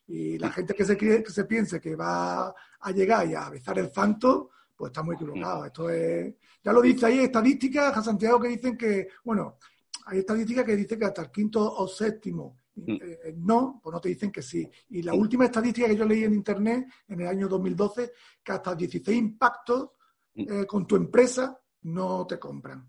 Y 0.08 0.38
la 0.38 0.52
gente 0.52 0.74
que 0.74 0.86
se, 0.86 0.98
que 0.98 1.24
se 1.28 1.46
piense 1.46 1.82
que 1.82 1.96
va 1.96 2.48
a 2.80 2.92
llegar 2.92 3.28
y 3.28 3.36
a 3.36 3.50
besar 3.50 3.78
el 3.78 3.92
santo, 3.92 4.52
pues 4.76 4.92
está 4.92 5.04
muy 5.04 5.16
equivocado. 5.16 5.66
Esto 5.66 5.90
es, 5.90 6.34
ya 6.64 6.72
lo 6.72 6.82
dice 6.82 7.08
ahí, 7.08 7.20
estadísticas, 7.20 7.98
a 7.98 8.02
Santiago, 8.02 8.40
que 8.40 8.48
dicen 8.48 8.78
que, 8.78 9.10
bueno, 9.24 9.58
hay 10.06 10.20
estadísticas 10.20 10.64
que 10.64 10.76
dicen 10.76 11.00
que 11.00 11.06
hasta 11.06 11.24
el 11.24 11.32
quinto 11.32 11.62
o 11.62 11.88
séptimo 11.88 12.58
mm. 12.67 12.67
Eh, 12.86 13.34
no, 13.38 13.80
pues 13.82 13.94
no 13.94 14.00
te 14.00 14.10
dicen 14.10 14.32
que 14.32 14.42
sí. 14.42 14.70
Y 14.90 15.02
la 15.02 15.14
última 15.14 15.46
estadística 15.46 15.88
que 15.88 15.96
yo 15.96 16.06
leí 16.06 16.24
en 16.24 16.34
internet 16.34 16.88
en 17.08 17.22
el 17.22 17.28
año 17.28 17.48
2012, 17.48 18.12
que 18.44 18.52
hasta 18.52 18.76
16 18.76 19.18
impactos 19.18 19.92
mm. 20.36 20.42
eh, 20.52 20.66
con 20.66 20.86
tu 20.86 20.96
empresa 20.96 21.60
no 21.84 22.26
te 22.28 22.38
compran 22.38 22.88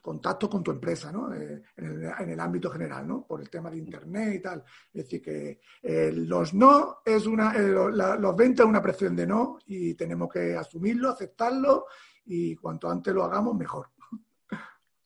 contacto 0.00 0.48
con 0.48 0.62
tu 0.62 0.70
empresa, 0.70 1.12
¿no? 1.12 1.32
Eh, 1.34 1.62
en, 1.76 2.30
el, 2.30 2.40
ámbito 2.40 2.70
general, 2.70 3.06
¿no? 3.06 3.26
Por 3.26 3.40
el 3.40 3.50
tema 3.50 3.70
de 3.70 3.78
Internet 3.78 4.34
y 4.34 4.40
tal. 4.40 4.64
Es 4.92 5.04
decir, 5.04 5.22
que 5.22 5.60
eh, 5.82 6.12
los 6.12 6.54
no 6.54 6.98
es 7.04 7.26
una, 7.26 7.52
eh, 7.54 7.68
los 7.68 8.36
20 8.36 8.62
es 8.62 8.68
una 8.68 8.82
presión 8.82 9.14
de 9.14 9.26
no 9.26 9.58
y 9.66 9.94
tenemos 9.94 10.32
que 10.32 10.56
asumirlo, 10.56 11.10
aceptarlo 11.10 11.86
y 12.24 12.56
cuanto 12.56 12.90
antes 12.90 13.12
lo 13.14 13.24
hagamos, 13.24 13.54
mejor. 13.54 13.88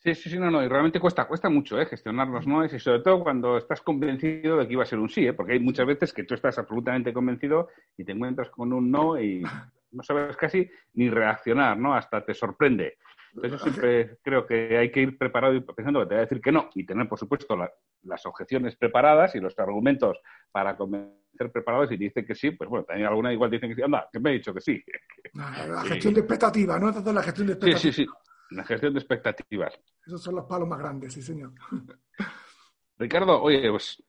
Sí, 0.05 0.15
sí, 0.17 0.31
sí, 0.31 0.39
no, 0.39 0.51
no, 0.51 0.65
y 0.65 0.69
realmente 0.69 0.99
cuesta, 0.99 1.27
cuesta 1.27 1.49
mucho 1.49 1.81
¿eh? 1.81 1.87
gestionar 1.87 2.27
los 2.27 2.45
no 2.45 2.65
y 2.65 2.69
sobre 2.81 3.01
todo 3.01 3.23
cuando 3.23 3.57
estás 3.57 3.81
convencido 3.83 4.57
de 4.57 4.67
que 4.67 4.73
iba 4.73 4.83
a 4.83 4.87
ser 4.87 4.99
un 4.99 5.09
sí, 5.09 5.27
¿eh? 5.27 5.33
porque 5.33 5.53
hay 5.53 5.61
muchas 5.61 5.87
veces 5.87 6.13
que 6.13 6.25
tú 6.25 6.35
estás 6.35 6.59
absolutamente 6.59 7.13
convencido 7.13 7.69
y 7.97 8.03
te 8.05 8.11
encuentras 8.11 8.51
con 8.51 8.73
un 8.73 8.91
no 8.91 9.21
y, 9.21 9.43
no 9.93 10.03
sabes 10.03 10.37
casi 10.37 10.69
ni 10.95 11.09
reaccionar, 11.09 11.79
¿no? 11.79 11.95
Hasta 11.95 12.25
te 12.25 12.35
sorprende. 12.35 12.99
Entonces 13.35 13.53
yo 13.53 13.59
siempre 13.59 14.19
creo 14.23 14.47
que 14.47 14.77
hay 14.77 14.91
que 14.91 15.01
ir 15.01 15.17
preparado 15.17 15.55
y 15.55 15.61
pensando 15.61 16.01
que 16.01 16.07
te 16.07 16.15
va 16.15 16.21
a 16.21 16.25
decir 16.25 16.41
que 16.41 16.53
no 16.53 16.69
y 16.75 16.85
tener, 16.85 17.09
por 17.09 17.19
supuesto, 17.19 17.57
las 18.03 18.27
objeciones 18.27 18.77
preparadas 18.77 19.35
y 19.37 19.41
los 19.41 19.59
argumentos 19.59 20.19
para 20.51 20.77
convencer 20.77 21.51
preparados 21.51 21.91
y 21.93 21.97
dice 21.97 22.27
que 22.27 22.35
sí, 22.35 22.51
pues 22.51 22.69
bueno, 22.69 22.85
también 22.85 23.09
alguna 23.09 23.33
igual 23.33 23.51
dicen 23.51 23.71
que 23.71 23.77
sí, 23.77 23.83
anda, 23.83 24.09
que 24.13 24.21
me 24.21 24.31
ha 24.31 24.33
dicho 24.35 24.53
que 24.53 24.61
sí. 24.61 24.83
La 25.35 25.83
gestión 25.85 26.13
de 26.13 26.21
expectativas, 26.21 26.81
¿no? 26.81 27.13
la 27.13 27.23
gestión 27.23 27.47
de 27.47 27.53
expectativas. 27.55 27.81
Sí, 27.81 27.93
sí, 27.93 28.05
sí, 28.05 28.11
la 28.55 28.65
gestión 28.65 28.93
de 28.93 29.01
expectativas. 29.01 29.75
Esos 30.07 30.23
son 30.23 30.37
los 30.37 30.47
palos 30.47 30.69
más 30.69 30.79
grandes, 30.79 31.13
sí, 31.13 31.23
señor. 31.23 31.53
Ricardo, 32.99 33.43
oye, 33.43 33.71
pues, 33.71 34.03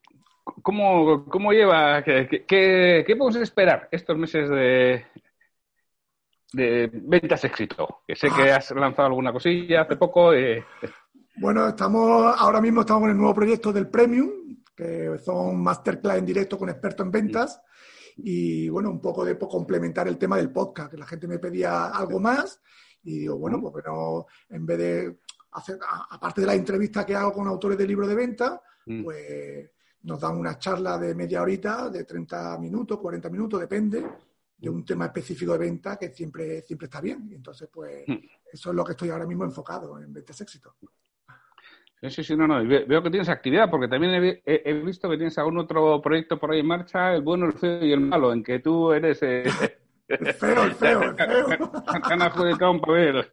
¿cómo, 0.61 1.25
cómo 1.25 1.51
lleva, 1.51 2.03
qué, 2.03 2.27
qué, 2.47 3.03
qué 3.05 3.15
podemos 3.15 3.35
esperar 3.37 3.87
estos 3.91 4.17
meses 4.17 4.49
de, 4.49 5.05
de 6.53 6.89
ventas 6.93 7.43
éxito, 7.43 8.03
que 8.07 8.15
sé 8.15 8.29
que 8.29 8.51
has 8.51 8.71
lanzado 8.71 9.07
alguna 9.07 9.33
cosilla 9.33 9.81
hace 9.81 9.95
poco. 9.95 10.33
Eh. 10.33 10.63
Bueno, 11.35 11.67
estamos 11.67 12.35
ahora 12.37 12.61
mismo 12.61 12.81
estamos 12.81 13.05
en 13.05 13.11
el 13.11 13.17
nuevo 13.17 13.33
proyecto 13.33 13.73
del 13.73 13.89
Premium, 13.89 14.29
que 14.75 15.17
son 15.17 15.61
masterclass 15.61 16.19
en 16.19 16.25
directo 16.25 16.57
con 16.57 16.69
expertos 16.69 17.05
en 17.05 17.11
ventas. 17.11 17.61
Y 18.17 18.69
bueno, 18.69 18.91
un 18.91 19.01
poco 19.01 19.25
de 19.25 19.37
complementar 19.37 20.07
el 20.07 20.19
tema 20.19 20.37
del 20.37 20.51
podcast, 20.51 20.91
que 20.91 20.97
la 20.97 21.07
gente 21.07 21.27
me 21.27 21.39
pedía 21.39 21.87
algo 21.87 22.19
más. 22.19 22.61
Y 23.03 23.19
digo, 23.19 23.37
bueno, 23.37 23.61
pues 23.61 23.85
no, 23.85 24.25
en 24.49 24.65
vez 24.65 24.77
de 24.77 25.17
hacer, 25.51 25.77
aparte 26.09 26.41
de 26.41 26.47
la 26.47 26.55
entrevista 26.55 27.05
que 27.05 27.15
hago 27.15 27.33
con 27.33 27.47
autores 27.47 27.77
de 27.77 27.87
libros 27.87 28.07
de 28.07 28.15
venta, 28.15 28.61
mm. 28.85 29.03
pues 29.03 29.69
nos 30.03 30.19
dan 30.19 30.37
una 30.37 30.57
charla 30.57 30.97
de 30.97 31.15
media 31.15 31.41
horita, 31.41 31.89
de 31.89 32.03
30 32.03 32.57
minutos, 32.59 32.99
40 32.99 33.29
minutos, 33.29 33.59
depende, 33.59 34.05
de 34.57 34.69
un 34.69 34.85
tema 34.85 35.05
específico 35.05 35.53
de 35.53 35.59
venta 35.59 35.97
que 35.97 36.09
siempre, 36.09 36.61
siempre 36.61 36.85
está 36.85 37.01
bien. 37.01 37.27
Y 37.29 37.35
entonces, 37.35 37.69
pues, 37.71 38.07
hmm. 38.07 38.17
eso 38.51 38.69
es 38.69 38.75
lo 38.75 38.83
que 38.83 38.91
estoy 38.91 39.09
ahora 39.09 39.25
mismo 39.25 39.43
enfocado 39.45 39.99
en 39.99 40.13
ventas 40.13 40.39
éxito. 40.41 40.75
Sí, 42.01 42.09
sí, 42.09 42.23
sí, 42.23 42.35
no, 42.35 42.47
no. 42.47 42.65
Veo 42.65 43.01
que 43.01 43.09
tienes 43.09 43.29
actividad, 43.29 43.69
porque 43.69 43.87
también 43.87 44.41
he, 44.45 44.73
visto 44.73 45.09
que 45.09 45.15
tienes 45.15 45.37
algún 45.37 45.57
otro 45.57 46.01
proyecto 46.01 46.37
por 46.37 46.51
ahí 46.51 46.59
en 46.59 46.67
marcha, 46.67 47.13
el 47.13 47.21
bueno, 47.21 47.45
el 47.45 47.53
feo 47.53 47.83
y 47.85 47.93
el 47.93 48.01
malo, 48.01 48.33
en 48.33 48.43
que 48.43 48.59
tú 48.59 48.91
eres... 48.91 49.19
Eh, 49.21 49.43
el 50.19 50.33
feo, 50.33 50.63
el 50.63 50.75
feo, 50.75 51.15
feo. 51.15 51.71
Adjudicado 51.85 52.71
un 52.71 52.81
papel. 52.81 53.29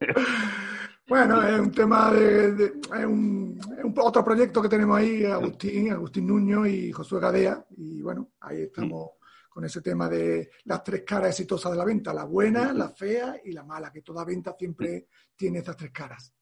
Bueno, 1.06 1.42
es 1.42 1.58
un 1.58 1.72
tema 1.72 2.12
de, 2.12 2.66
es, 2.66 3.04
un, 3.04 3.58
es 3.76 3.84
un, 3.84 3.94
otro 3.98 4.24
proyecto 4.24 4.62
que 4.62 4.68
tenemos 4.68 4.96
ahí, 4.96 5.24
Agustín, 5.24 5.90
Agustín 5.90 6.26
Nuño 6.26 6.64
y 6.66 6.92
Josué 6.92 7.20
Gadea, 7.20 7.66
y 7.76 8.00
bueno, 8.00 8.30
ahí 8.40 8.62
estamos 8.62 9.10
con 9.48 9.64
ese 9.64 9.82
tema 9.82 10.08
de 10.08 10.50
las 10.66 10.84
tres 10.84 11.02
caras 11.04 11.30
exitosas 11.30 11.72
de 11.72 11.78
la 11.78 11.84
venta, 11.84 12.14
la 12.14 12.24
buena, 12.24 12.72
la 12.72 12.90
fea 12.90 13.40
y 13.44 13.50
la 13.50 13.64
mala, 13.64 13.90
que 13.90 14.02
toda 14.02 14.24
venta 14.24 14.54
siempre 14.56 15.08
tiene 15.34 15.58
esas 15.58 15.76
tres 15.76 15.90
caras. 15.90 16.32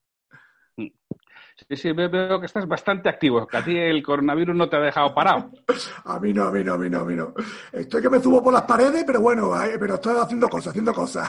Sí, 1.67 1.77
sí, 1.77 1.93
veo 1.93 2.39
que 2.39 2.47
estás 2.47 2.69
bastante 2.69 3.09
activo, 3.09 3.47
que 3.47 3.57
a 3.57 3.65
ti 3.65 3.77
el 3.77 4.03
coronavirus 4.03 4.55
no 4.55 4.69
te 4.69 4.77
ha 4.77 4.81
dejado 4.81 5.13
parado. 5.13 5.51
a 6.05 6.21
mí 6.21 6.33
no, 6.33 6.45
a 6.45 6.53
mí 6.53 6.63
no, 6.63 6.75
a 6.75 6.79
mí 6.79 6.89
no, 6.89 7.01
a 7.01 7.05
mí 7.05 7.17
no. 7.17 7.35
Estoy 7.73 8.01
que 8.01 8.11
me 8.11 8.21
subo 8.21 8.43
por 8.43 8.53
las 8.53 8.63
paredes, 8.63 9.03
pero 9.05 9.21
bueno, 9.21 9.53
pero 9.79 9.95
estoy 9.95 10.17
haciendo 10.19 10.49
cosas, 10.49 10.69
haciendo 10.69 10.95
cosas. 10.95 11.29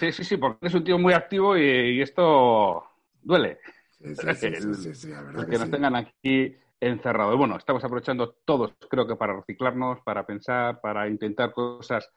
sí, 0.00 0.10
sí, 0.12 0.24
sí, 0.24 0.36
porque 0.38 0.58
eres 0.62 0.74
un 0.74 0.84
tío 0.84 0.98
muy 0.98 1.12
activo 1.12 1.56
y, 1.56 2.00
esto 2.00 2.84
duele. 3.22 3.58
Sí, 3.98 4.14
sí, 4.14 4.94
sí, 4.94 5.08
la 5.08 5.22
verdad 5.22 5.48
que 5.48 5.58
nos 5.58 5.70
tengan 5.70 5.96
aquí 5.96 6.54
encerrado. 6.78 7.32
Y 7.32 7.36
bueno, 7.36 7.56
estamos 7.56 7.82
aprovechando 7.82 8.36
todos, 8.44 8.74
creo 8.90 9.06
que 9.06 9.16
para 9.16 9.34
reciclarnos, 9.34 10.00
para 10.04 10.24
pensar, 10.26 10.80
para 10.80 11.08
intentar 11.08 11.52
cosas 11.52 12.08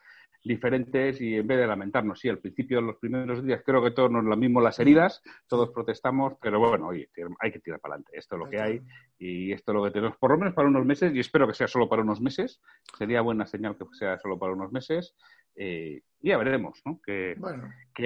diferentes 0.44 1.20
y 1.22 1.36
en 1.36 1.48
vez 1.48 1.60
de 1.60 1.68
lamentarnos, 1.68 2.20
sí, 2.20 2.30
al 2.30 2.40
principio, 2.40 2.82
los 2.82 2.98
primeros 2.98 3.44
días, 3.46 3.62
creo 3.66 3.84
que 3.84 3.92
todos 3.92 4.12
nos 4.12 4.24
lo 4.24 4.38
mismo 4.38 4.62
las 4.62 4.80
heridas, 4.80 5.22
todos 5.48 5.70
protestamos, 5.72 6.34
pero 6.42 6.60
bueno, 6.60 6.88
oye, 6.88 7.10
hay 7.40 7.52
que 7.52 7.60
tirar 7.60 7.80
para 7.80 7.96
adelante. 7.96 8.18
Esto 8.18 8.36
es 8.36 8.40
lo 8.40 8.50
que 8.50 8.60
hay 8.60 8.82
y 9.18 9.52
esto 9.52 9.72
es 9.72 9.76
lo 9.76 9.84
que 9.84 9.92
tenemos, 9.92 10.18
por 10.18 10.32
lo 10.32 10.38
menos 10.38 10.54
para 10.54 10.68
unos 10.68 10.86
meses, 10.86 11.14
y 11.14 11.20
espero 11.20 11.48
que 11.48 11.54
sea 11.54 11.68
solo 11.68 11.90
para 11.90 12.02
unos 12.02 12.22
meses. 12.22 12.62
Sería 12.98 13.22
buena 13.22 13.46
señal 13.46 13.78
que 13.78 13.86
sea 13.94 14.18
solo 14.20 14.40
para 14.40 14.54
unos 14.54 14.72
meses. 14.72 15.16
Eh, 15.56 16.02
y 16.22 16.30
ya 16.30 16.38
veremos, 16.38 16.82
¿no? 16.86 17.02
Que, 17.06 17.36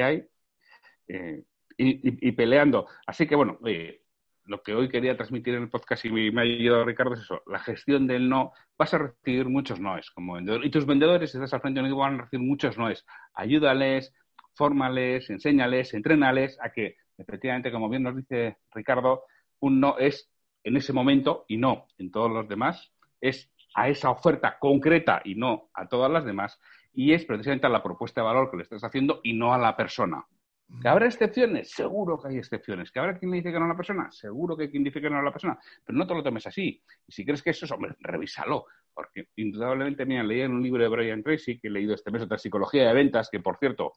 hay. 0.02 0.26
Eh, 1.08 1.44
y, 1.78 2.28
y, 2.28 2.32
peleando. 2.34 2.88
Así 3.06 3.28
que 3.28 3.36
bueno, 3.36 3.58
oye, 3.62 4.03
lo 4.46 4.62
que 4.62 4.74
hoy 4.74 4.90
quería 4.90 5.16
transmitir 5.16 5.56
en 5.56 5.64
el 5.64 5.70
podcast 5.70 6.04
y 6.06 6.12
me, 6.12 6.42
ha 6.42 6.44
ayudado 6.44 6.86
Ricardo 6.86 7.14
es 7.14 7.22
eso, 7.22 7.42
la 7.48 7.60
gestión 7.60 8.08
del 8.08 8.30
no, 8.30 8.52
vas 8.78 8.94
a 8.94 8.98
recibir 8.98 9.48
muchos 9.48 9.80
noes 9.80 10.12
como 10.12 10.34
vendedor 10.34 10.66
y 10.66 10.72
tus 10.72 10.86
vendedores, 10.86 11.32
si 11.32 11.38
estás 11.38 11.54
al 11.54 11.62
frente 11.62 11.82
de 11.82 11.92
un 11.92 11.98
van 11.98 12.16
a 12.16 12.24
recibir 12.24 12.46
muchos 12.46 12.78
noes. 12.78 13.06
Ayúdales, 13.34 14.14
fórmales, 14.54 15.30
enséñales, 15.30 15.94
entrénales 15.94 16.58
a 16.62 16.72
que, 16.72 16.98
efectivamente, 17.18 17.72
como 17.72 17.90
bien 17.90 18.04
nos 18.04 18.16
dice 18.16 18.58
Ricardo, 18.74 19.24
un 19.60 19.80
no 19.80 19.98
es 19.98 20.30
en 20.64 20.78
ese 20.78 20.94
momento 20.94 21.46
y 21.48 21.58
no 21.58 21.88
en 21.98 22.12
todos 22.12 22.32
los 22.32 22.48
demás, 22.48 22.92
es 23.22 23.50
a 23.76 23.90
esa 23.90 24.10
oferta 24.10 24.58
concreta 24.60 25.22
y 25.24 25.36
no 25.36 25.70
a 25.74 25.88
todas 25.88 26.12
las 26.12 26.26
demás, 26.26 26.60
y 26.94 27.14
es 27.14 27.26
precisamente 27.26 27.68
a 27.68 27.70
la 27.70 27.82
propuesta 27.82 28.22
de 28.22 28.28
valor 28.28 28.52
que 28.52 28.58
le 28.58 28.64
estás 28.64 28.84
haciendo 28.84 29.20
y 29.24 29.34
no 29.34 29.54
a 29.54 29.58
la 29.58 29.76
persona. 29.76 30.26
¿Que 30.82 30.88
habrá 30.88 31.06
excepciones? 31.06 31.72
Seguro 31.72 32.20
que 32.20 32.30
hay 32.30 32.38
excepciones. 32.38 32.92
¿Que 32.92 33.00
habrá 33.00 33.18
quien 33.18 33.32
le 33.32 33.38
dice 33.38 33.52
que 33.52 33.60
no 33.60 33.66
a 33.66 33.70
la 33.70 33.76
persona? 33.76 34.12
Seguro 34.12 34.58
que 34.58 34.64
hay 34.64 34.70
quien 34.70 34.84
dice 34.84 35.00
que 35.00 35.10
no 35.10 35.20
a 35.20 35.24
la 35.24 35.32
persona. 35.32 35.58
Pero 35.86 35.98
no 35.98 36.08
te 36.08 36.14
lo 36.14 36.24
tomes 36.24 36.48
así. 36.48 36.82
Y 37.08 37.12
si 37.12 37.24
crees 37.24 37.42
que 37.42 37.52
eso 37.52 37.66
es, 37.66 37.72
hombre, 37.72 37.96
revísalo. 38.00 38.66
Porque 38.94 39.28
indudablemente, 39.36 40.06
mira, 40.06 40.24
leí 40.24 40.42
en 40.42 40.52
un 40.52 40.64
libro 40.64 40.84
de 40.84 40.90
Brian 40.90 41.24
Tracy, 41.24 41.60
que 41.60 41.68
he 41.68 41.72
leído 41.72 41.94
este 41.94 42.12
mes 42.12 42.24
otra 42.24 42.38
psicología 42.38 42.88
de 42.88 42.94
ventas, 42.94 43.30
que 43.30 43.40
por 43.40 43.58
cierto, 43.58 43.94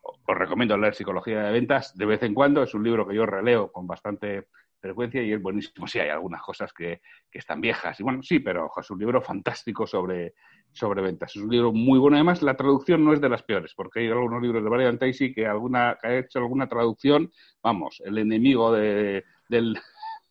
os 0.00 0.38
recomiendo 0.38 0.76
leer 0.76 0.94
psicología 0.94 1.42
de 1.42 1.52
ventas 1.52 1.96
de 1.96 2.06
vez 2.06 2.22
en 2.22 2.34
cuando. 2.34 2.62
Es 2.62 2.74
un 2.74 2.84
libro 2.84 3.06
que 3.06 3.14
yo 3.14 3.26
releo 3.26 3.70
con 3.70 3.86
bastante 3.86 4.48
frecuencia 4.84 5.22
y 5.22 5.32
es 5.32 5.40
buenísimo. 5.40 5.86
Sí, 5.86 5.98
hay 5.98 6.10
algunas 6.10 6.42
cosas 6.42 6.72
que, 6.74 7.00
que 7.30 7.38
están 7.38 7.60
viejas. 7.60 7.98
Y 7.98 8.02
bueno, 8.02 8.22
sí, 8.22 8.38
pero 8.40 8.70
es 8.78 8.90
un 8.90 8.98
libro 8.98 9.22
fantástico 9.22 9.86
sobre, 9.86 10.34
sobre 10.72 11.00
ventas. 11.00 11.34
Es 11.34 11.42
un 11.42 11.48
libro 11.48 11.72
muy 11.72 11.98
bueno. 11.98 12.18
Además, 12.18 12.42
la 12.42 12.54
traducción 12.54 13.02
no 13.02 13.14
es 13.14 13.20
de 13.20 13.30
las 13.30 13.42
peores, 13.42 13.72
porque 13.74 14.00
hay 14.00 14.08
algunos 14.08 14.42
libros 14.42 14.62
de 14.62 14.68
Brian 14.68 14.98
Tracy 14.98 15.32
que, 15.32 15.46
alguna, 15.46 15.96
que 16.00 16.06
ha 16.06 16.18
hecho 16.18 16.38
alguna 16.38 16.68
traducción, 16.68 17.32
vamos, 17.62 18.02
el 18.04 18.18
enemigo 18.18 18.72
de, 18.72 19.24
del, 19.48 19.78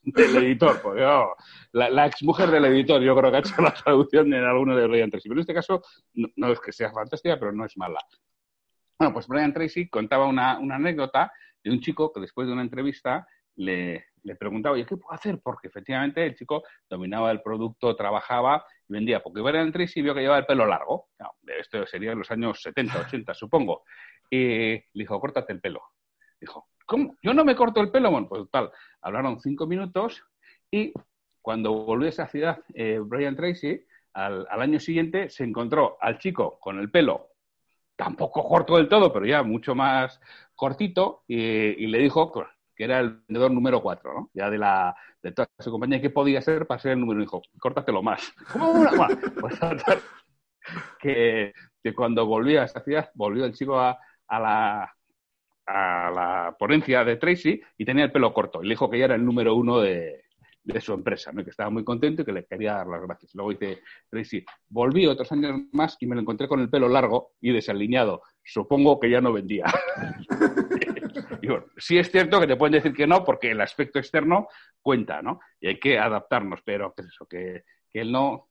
editor, 0.05 0.79
porque, 0.83 1.01
la, 1.71 1.89
la 1.89 2.05
exmujer 2.05 2.51
del 2.51 2.65
editor, 2.65 3.01
yo 3.01 3.15
creo 3.15 3.31
que 3.31 3.37
ha 3.37 3.39
hecho 3.39 3.59
la 3.59 3.73
traducción 3.73 4.31
en 4.35 4.43
alguno 4.43 4.75
de 4.75 4.85
Brian 4.85 5.09
Tracy. 5.09 5.29
Pero 5.29 5.39
en 5.39 5.41
este 5.41 5.55
caso, 5.55 5.81
no, 6.13 6.51
es 6.51 6.59
que 6.59 6.71
sea 6.71 6.91
fantástica, 6.91 7.39
pero 7.39 7.51
no 7.53 7.65
es 7.65 7.75
mala. 7.75 7.99
Bueno, 8.99 9.15
pues 9.15 9.27
Brian 9.27 9.51
Tracy 9.51 9.89
contaba 9.89 10.27
una, 10.27 10.59
una 10.59 10.75
anécdota 10.75 11.31
de 11.63 11.71
un 11.71 11.79
chico 11.79 12.13
que 12.13 12.21
después 12.21 12.45
de 12.45 12.53
una 12.53 12.61
entrevista 12.61 13.25
le, 13.55 14.05
le 14.23 14.35
preguntaba, 14.35 14.77
¿y 14.77 14.85
qué 14.85 14.97
puedo 14.97 15.13
hacer? 15.13 15.39
Porque 15.41 15.67
efectivamente 15.67 16.25
el 16.25 16.35
chico 16.35 16.63
dominaba 16.89 17.31
el 17.31 17.41
producto, 17.41 17.95
trabajaba 17.95 18.65
y 18.87 18.93
vendía. 18.93 19.21
Porque 19.21 19.41
iba 19.41 19.49
a 19.51 19.63
y 19.63 20.01
vio 20.01 20.13
que 20.13 20.21
llevaba 20.21 20.39
el 20.39 20.45
pelo 20.45 20.65
largo. 20.65 21.09
esto 21.59 21.85
sería 21.85 22.13
en 22.13 22.19
los 22.19 22.31
años 22.31 22.61
70, 22.61 23.01
80, 23.01 23.33
supongo. 23.33 23.83
Y 24.29 24.73
le 24.75 24.83
dijo, 24.93 25.19
córtate 25.19 25.53
el 25.53 25.61
pelo. 25.61 25.81
Dijo, 26.39 26.69
¿cómo? 26.85 27.15
¿Yo 27.21 27.33
no 27.33 27.45
me 27.45 27.55
corto 27.55 27.81
el 27.81 27.91
pelo? 27.91 28.11
Bueno, 28.11 28.27
pues 28.27 28.43
tal, 28.51 28.71
hablaron 29.01 29.39
cinco 29.39 29.67
minutos 29.67 30.23
y 30.71 30.93
cuando 31.41 31.73
volvió 31.73 32.07
a 32.07 32.09
esa 32.09 32.27
ciudad, 32.27 32.59
eh, 32.73 32.99
Brian 33.03 33.35
Tracy, 33.35 33.85
al, 34.13 34.47
año 34.49 34.79
siguiente 34.79 35.29
se 35.29 35.43
encontró 35.43 35.97
al 35.99 36.17
chico 36.17 36.57
con 36.59 36.79
el 36.79 36.89
pelo 36.89 37.29
tampoco 37.95 38.47
corto 38.47 38.77
del 38.77 38.89
todo, 38.89 39.13
pero 39.13 39.25
ya 39.25 39.43
mucho 39.43 39.75
más 39.75 40.19
cortito, 40.55 41.23
y, 41.27 41.37
y 41.37 41.87
le 41.87 41.99
dijo 41.99 42.31
que 42.75 42.83
era 42.83 42.99
el 42.99 43.21
vendedor 43.27 43.51
número 43.51 43.81
4, 43.81 44.13
¿no? 44.13 44.29
Ya 44.33 44.49
de, 44.49 44.57
la, 44.57 44.95
de 45.21 45.31
toda 45.31 45.47
su 45.59 45.71
compañía, 45.71 46.01
¿qué 46.01 46.09
podía 46.09 46.41
ser 46.41 46.65
para 46.65 46.79
ser 46.79 46.93
el 46.93 46.99
número? 46.99 47.21
Dijo, 47.21 47.41
córtatelo 47.59 48.01
más. 48.01 48.33
¿Cómo 48.51 48.85
pues, 49.39 49.59
que, 50.99 51.53
que, 51.83 51.93
cuando 51.93 52.25
volvió 52.25 52.61
a 52.61 52.65
esta 52.65 52.83
ciudad, 52.83 53.09
volvió 53.13 53.45
el 53.45 53.53
chico 53.53 53.79
a, 53.79 53.97
a, 54.27 54.39
la, 54.39 54.95
a 55.65 56.11
la 56.11 56.55
ponencia 56.57 57.03
de 57.03 57.17
Tracy 57.17 57.61
y 57.77 57.85
tenía 57.85 58.05
el 58.05 58.11
pelo 58.11 58.33
corto. 58.33 58.61
Y 58.63 58.67
le 58.67 58.73
dijo 58.73 58.89
que 58.89 58.99
ya 58.99 59.05
era 59.05 59.15
el 59.15 59.25
número 59.25 59.55
uno 59.55 59.79
de, 59.79 60.23
de 60.63 60.81
su 60.81 60.93
empresa, 60.93 61.31
¿no? 61.31 61.43
que 61.43 61.49
estaba 61.49 61.69
muy 61.69 61.83
contento 61.83 62.21
y 62.21 62.25
que 62.25 62.31
le 62.31 62.45
quería 62.45 62.73
dar 62.75 62.87
las 62.87 63.01
gracias. 63.01 63.35
Luego 63.35 63.51
dice 63.51 63.81
Tracy, 64.09 64.45
volví 64.69 65.05
otros 65.05 65.31
años 65.31 65.61
más 65.73 65.97
y 65.99 66.07
me 66.07 66.15
lo 66.15 66.21
encontré 66.21 66.47
con 66.47 66.61
el 66.61 66.69
pelo 66.69 66.87
largo 66.87 67.33
y 67.41 67.51
desalineado. 67.51 68.21
Supongo 68.43 68.99
que 68.99 69.09
ya 69.09 69.21
no 69.21 69.33
vendía. 69.33 69.65
Sí 71.77 71.97
es 71.97 72.11
cierto 72.11 72.39
que 72.39 72.47
te 72.47 72.55
pueden 72.55 72.73
decir 72.73 72.93
que 72.93 73.07
no, 73.07 73.23
porque 73.23 73.51
el 73.51 73.61
aspecto 73.61 73.99
externo 73.99 74.47
cuenta, 74.81 75.21
¿no? 75.21 75.39
Y 75.59 75.67
hay 75.67 75.79
que 75.79 75.97
adaptarnos, 75.97 76.61
pero 76.63 76.93
que 76.93 77.01
eso, 77.03 77.25
que, 77.25 77.63
que 77.89 78.01
el 78.01 78.11
no, 78.11 78.49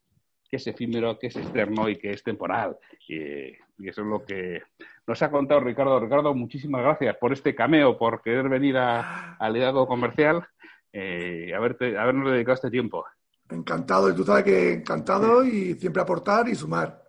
que 0.52 0.56
es 0.56 0.66
efímero, 0.66 1.18
que 1.18 1.28
es 1.28 1.36
externo 1.36 1.88
y 1.88 1.96
que 1.96 2.10
es 2.10 2.22
temporal. 2.22 2.76
Y, 3.08 3.52
eso 3.88 4.02
es 4.02 4.06
lo 4.06 4.24
que 4.24 4.62
nos 5.06 5.20
ha 5.22 5.30
contado 5.30 5.60
Ricardo. 5.60 5.98
Ricardo, 5.98 6.34
muchísimas 6.34 6.82
gracias 6.82 7.16
por 7.16 7.32
este 7.32 7.54
cameo, 7.54 7.98
por 7.98 8.22
querer 8.22 8.48
venir 8.48 8.76
a, 8.76 9.34
al 9.36 9.54
liderazgo 9.54 9.88
comercial 9.88 10.46
eh, 10.92 11.46
y 11.48 11.52
haberte, 11.52 11.98
habernos 11.98 12.30
dedicado 12.30 12.54
este 12.54 12.70
tiempo. 12.70 13.04
Encantado, 13.50 14.10
y 14.10 14.14
tú 14.14 14.24
sabes 14.24 14.44
que 14.44 14.74
encantado 14.74 15.42
y 15.42 15.74
siempre 15.74 16.02
aportar 16.02 16.48
y 16.48 16.54
sumar. 16.54 17.02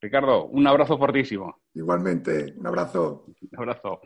Ricardo, 0.00 0.46
un 0.46 0.66
abrazo 0.66 0.98
fortísimo. 0.98 1.60
Igualmente, 1.72 2.52
un 2.56 2.66
abrazo. 2.66 3.24
Un 3.26 3.58
abrazo. 3.58 4.00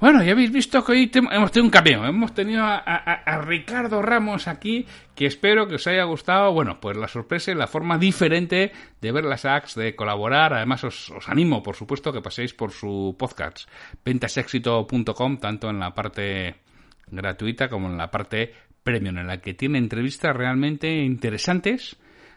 Bueno, 0.00 0.22
ya 0.22 0.32
habéis 0.32 0.50
visto 0.50 0.84
que 0.84 0.92
hoy 0.92 1.10
hemos 1.14 1.52
tenido 1.52 1.66
un 1.66 1.70
cameo. 1.70 2.04
Hemos 2.04 2.34
tenido 2.34 2.62
a, 2.64 3.40
Ricardo 3.46 4.02
Ramos 4.02 4.48
aquí, 4.48 4.86
que 5.14 5.26
espero 5.26 5.68
que 5.68 5.76
os 5.76 5.86
haya 5.86 6.04
gustado. 6.04 6.52
Bueno, 6.52 6.80
pues 6.80 6.96
la 6.96 7.08
sorpresa 7.08 7.52
y 7.52 7.54
la 7.54 7.68
forma 7.68 7.96
diferente 7.96 8.72
de 9.00 9.12
ver 9.12 9.24
las 9.24 9.44
acts, 9.44 9.76
de 9.76 9.94
colaborar. 9.94 10.52
Además, 10.52 10.84
os, 10.84 11.12
animo, 11.26 11.62
por 11.62 11.76
supuesto, 11.76 12.12
que 12.12 12.20
paséis 12.20 12.52
por 12.54 12.72
su 12.72 13.14
podcast, 13.18 13.68
ventasexito.com, 14.04 15.38
tanto 15.38 15.70
en 15.70 15.78
la 15.78 15.94
parte 15.94 16.56
gratuita 17.06 17.68
como 17.68 17.88
en 17.88 17.96
la 17.96 18.10
parte 18.10 18.52
premium, 18.82 19.18
en 19.18 19.28
la 19.28 19.40
que 19.40 19.54
tiene 19.54 19.78
entrevistas 19.78 20.34
realmente 20.36 20.92
interesantes 20.92 21.96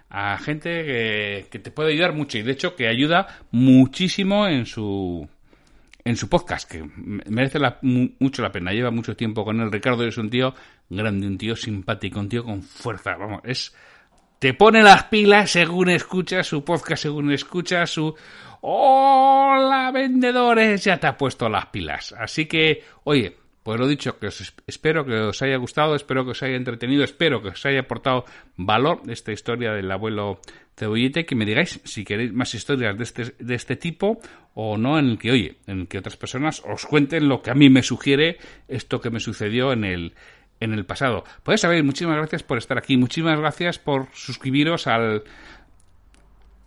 a 0.09 0.37
gente 0.37 0.85
que, 0.85 1.47
que 1.51 1.59
te 1.59 1.71
puede 1.71 1.91
ayudar 1.91 2.13
mucho 2.13 2.37
y 2.37 2.41
de 2.41 2.53
hecho 2.53 2.77
que 2.77 2.87
ayuda 2.87 3.27
muchísimo 3.51 4.47
en 4.47 4.65
su 4.65 5.27
en 6.07 6.15
su 6.15 6.29
podcast, 6.29 6.71
que 6.71 6.89
merece 6.95 7.59
mucho 7.81 8.41
la 8.41 8.51
pena. 8.51 8.71
Lleva 8.71 8.91
mucho 8.91 9.15
tiempo 9.15 9.43
con 9.43 9.59
él. 9.59 9.71
Ricardo 9.71 10.05
es 10.05 10.17
un 10.17 10.29
tío 10.29 10.53
grande, 10.89 11.27
un 11.27 11.37
tío 11.37 11.55
simpático, 11.55 12.19
un 12.21 12.29
tío 12.29 12.45
con 12.45 12.63
fuerza. 12.63 13.17
Vamos, 13.17 13.41
es. 13.43 13.75
Te 14.39 14.53
pone 14.53 14.83
las 14.83 15.05
pilas 15.05 15.51
según 15.51 15.89
escuchas 15.89 16.47
su 16.47 16.63
podcast, 16.63 17.03
según 17.03 17.31
escuchas 17.33 17.89
su. 17.89 18.15
¡Hola, 18.61 19.91
vendedores! 19.91 20.83
Ya 20.85 20.97
te 20.97 21.07
ha 21.07 21.17
puesto 21.17 21.49
las 21.49 21.65
pilas. 21.67 22.13
Así 22.17 22.45
que, 22.45 22.83
oye, 23.03 23.35
pues 23.67 23.81
lo 23.81 23.87
dicho, 23.89 24.17
que 24.17 24.27
os 24.27 24.53
espero 24.65 25.03
que 25.03 25.13
os 25.13 25.41
haya 25.41 25.57
gustado, 25.57 25.93
espero 25.93 26.23
que 26.23 26.31
os 26.31 26.41
haya 26.41 26.55
entretenido, 26.55 27.03
espero 27.03 27.41
que 27.41 27.49
os 27.49 27.65
haya 27.65 27.81
aportado 27.81 28.23
valor 28.55 29.01
esta 29.09 29.33
historia 29.33 29.73
del 29.73 29.91
abuelo 29.91 30.39
Cebollete, 30.77 31.25
que 31.25 31.35
me 31.35 31.45
digáis 31.45 31.81
si 31.83 32.05
queréis 32.05 32.31
más 32.31 32.53
historias 32.53 32.97
de 32.97 33.03
este, 33.03 33.35
de 33.37 33.55
este 33.55 33.75
tipo 33.75 34.21
o 34.53 34.77
no, 34.77 34.97
en 34.97 35.09
el 35.09 35.17
que, 35.19 35.31
oye, 35.31 35.57
en 35.67 35.81
el 35.81 35.87
que 35.89 35.97
otras 35.97 36.15
personas 36.15 36.63
os 36.65 36.85
cuenten 36.85 37.27
lo 37.27 37.41
que 37.41 37.51
a 37.51 37.55
mí 37.55 37.69
me 37.69 37.83
sugiere 37.83 38.37
esto 38.69 39.01
que 39.01 39.09
me 39.09 39.19
sucedió 39.19 39.73
en 39.73 39.83
el, 39.83 40.13
en 40.61 40.71
el 40.71 40.85
pasado. 40.85 41.25
Podéis 41.43 41.59
saber, 41.59 41.83
muchísimas 41.83 42.15
gracias 42.15 42.43
por 42.43 42.59
estar 42.59 42.77
aquí, 42.77 42.95
muchísimas 42.95 43.37
gracias 43.37 43.79
por 43.79 44.07
suscribiros 44.13 44.87
al, 44.87 45.25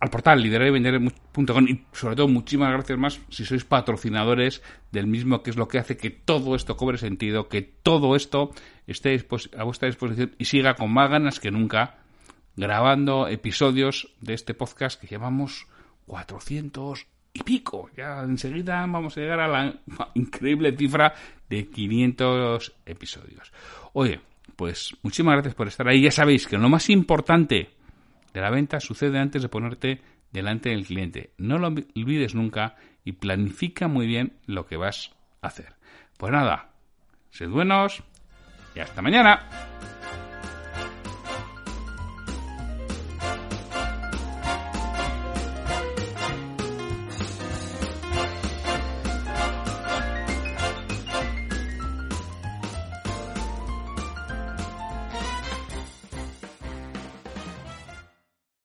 al 0.01 0.09
portal 0.09 0.41
liderarevender.com 0.41 1.67
y 1.67 1.85
sobre 1.93 2.15
todo 2.15 2.27
muchísimas 2.27 2.71
gracias 2.71 2.97
más 2.97 3.21
si 3.29 3.45
sois 3.45 3.63
patrocinadores 3.63 4.63
del 4.91 5.05
mismo, 5.05 5.43
que 5.43 5.51
es 5.51 5.57
lo 5.57 5.67
que 5.67 5.77
hace 5.77 5.95
que 5.95 6.09
todo 6.09 6.55
esto 6.55 6.75
cobre 6.75 6.97
sentido, 6.97 7.47
que 7.47 7.61
todo 7.61 8.15
esto 8.15 8.51
esté 8.87 9.23
a 9.55 9.63
vuestra 9.63 9.87
disposición 9.87 10.35
y 10.39 10.45
siga 10.45 10.73
con 10.73 10.91
más 10.91 11.09
ganas 11.09 11.39
que 11.39 11.51
nunca 11.51 11.99
grabando 12.55 13.27
episodios 13.27 14.11
de 14.19 14.33
este 14.33 14.55
podcast 14.55 14.99
que 14.99 15.05
llevamos 15.05 15.67
400 16.07 17.05
y 17.33 17.43
pico. 17.43 17.91
Ya 17.95 18.23
enseguida 18.23 18.83
vamos 18.87 19.15
a 19.15 19.21
llegar 19.21 19.39
a 19.39 19.47
la 19.47 19.81
increíble 20.15 20.75
cifra 20.75 21.13
de 21.47 21.67
500 21.67 22.73
episodios. 22.87 23.53
Oye, 23.93 24.19
pues 24.55 24.95
muchísimas 25.03 25.35
gracias 25.35 25.53
por 25.53 25.67
estar 25.67 25.87
ahí. 25.87 26.01
Ya 26.01 26.11
sabéis 26.11 26.47
que 26.47 26.57
lo 26.57 26.69
más 26.69 26.89
importante 26.89 27.69
de 28.33 28.41
la 28.41 28.49
venta 28.49 28.79
sucede 28.79 29.19
antes 29.19 29.41
de 29.41 29.49
ponerte 29.49 30.01
delante 30.31 30.69
del 30.69 30.85
cliente. 30.85 31.33
No 31.37 31.57
lo 31.57 31.67
olvides 31.67 32.35
nunca 32.35 32.75
y 33.03 33.13
planifica 33.13 33.87
muy 33.87 34.07
bien 34.07 34.33
lo 34.45 34.65
que 34.65 34.77
vas 34.77 35.11
a 35.41 35.47
hacer. 35.47 35.75
Pues 36.17 36.31
nada, 36.31 36.69
sed 37.31 37.49
buenos 37.49 38.03
y 38.75 38.79
hasta 38.79 39.01
mañana. 39.01 39.70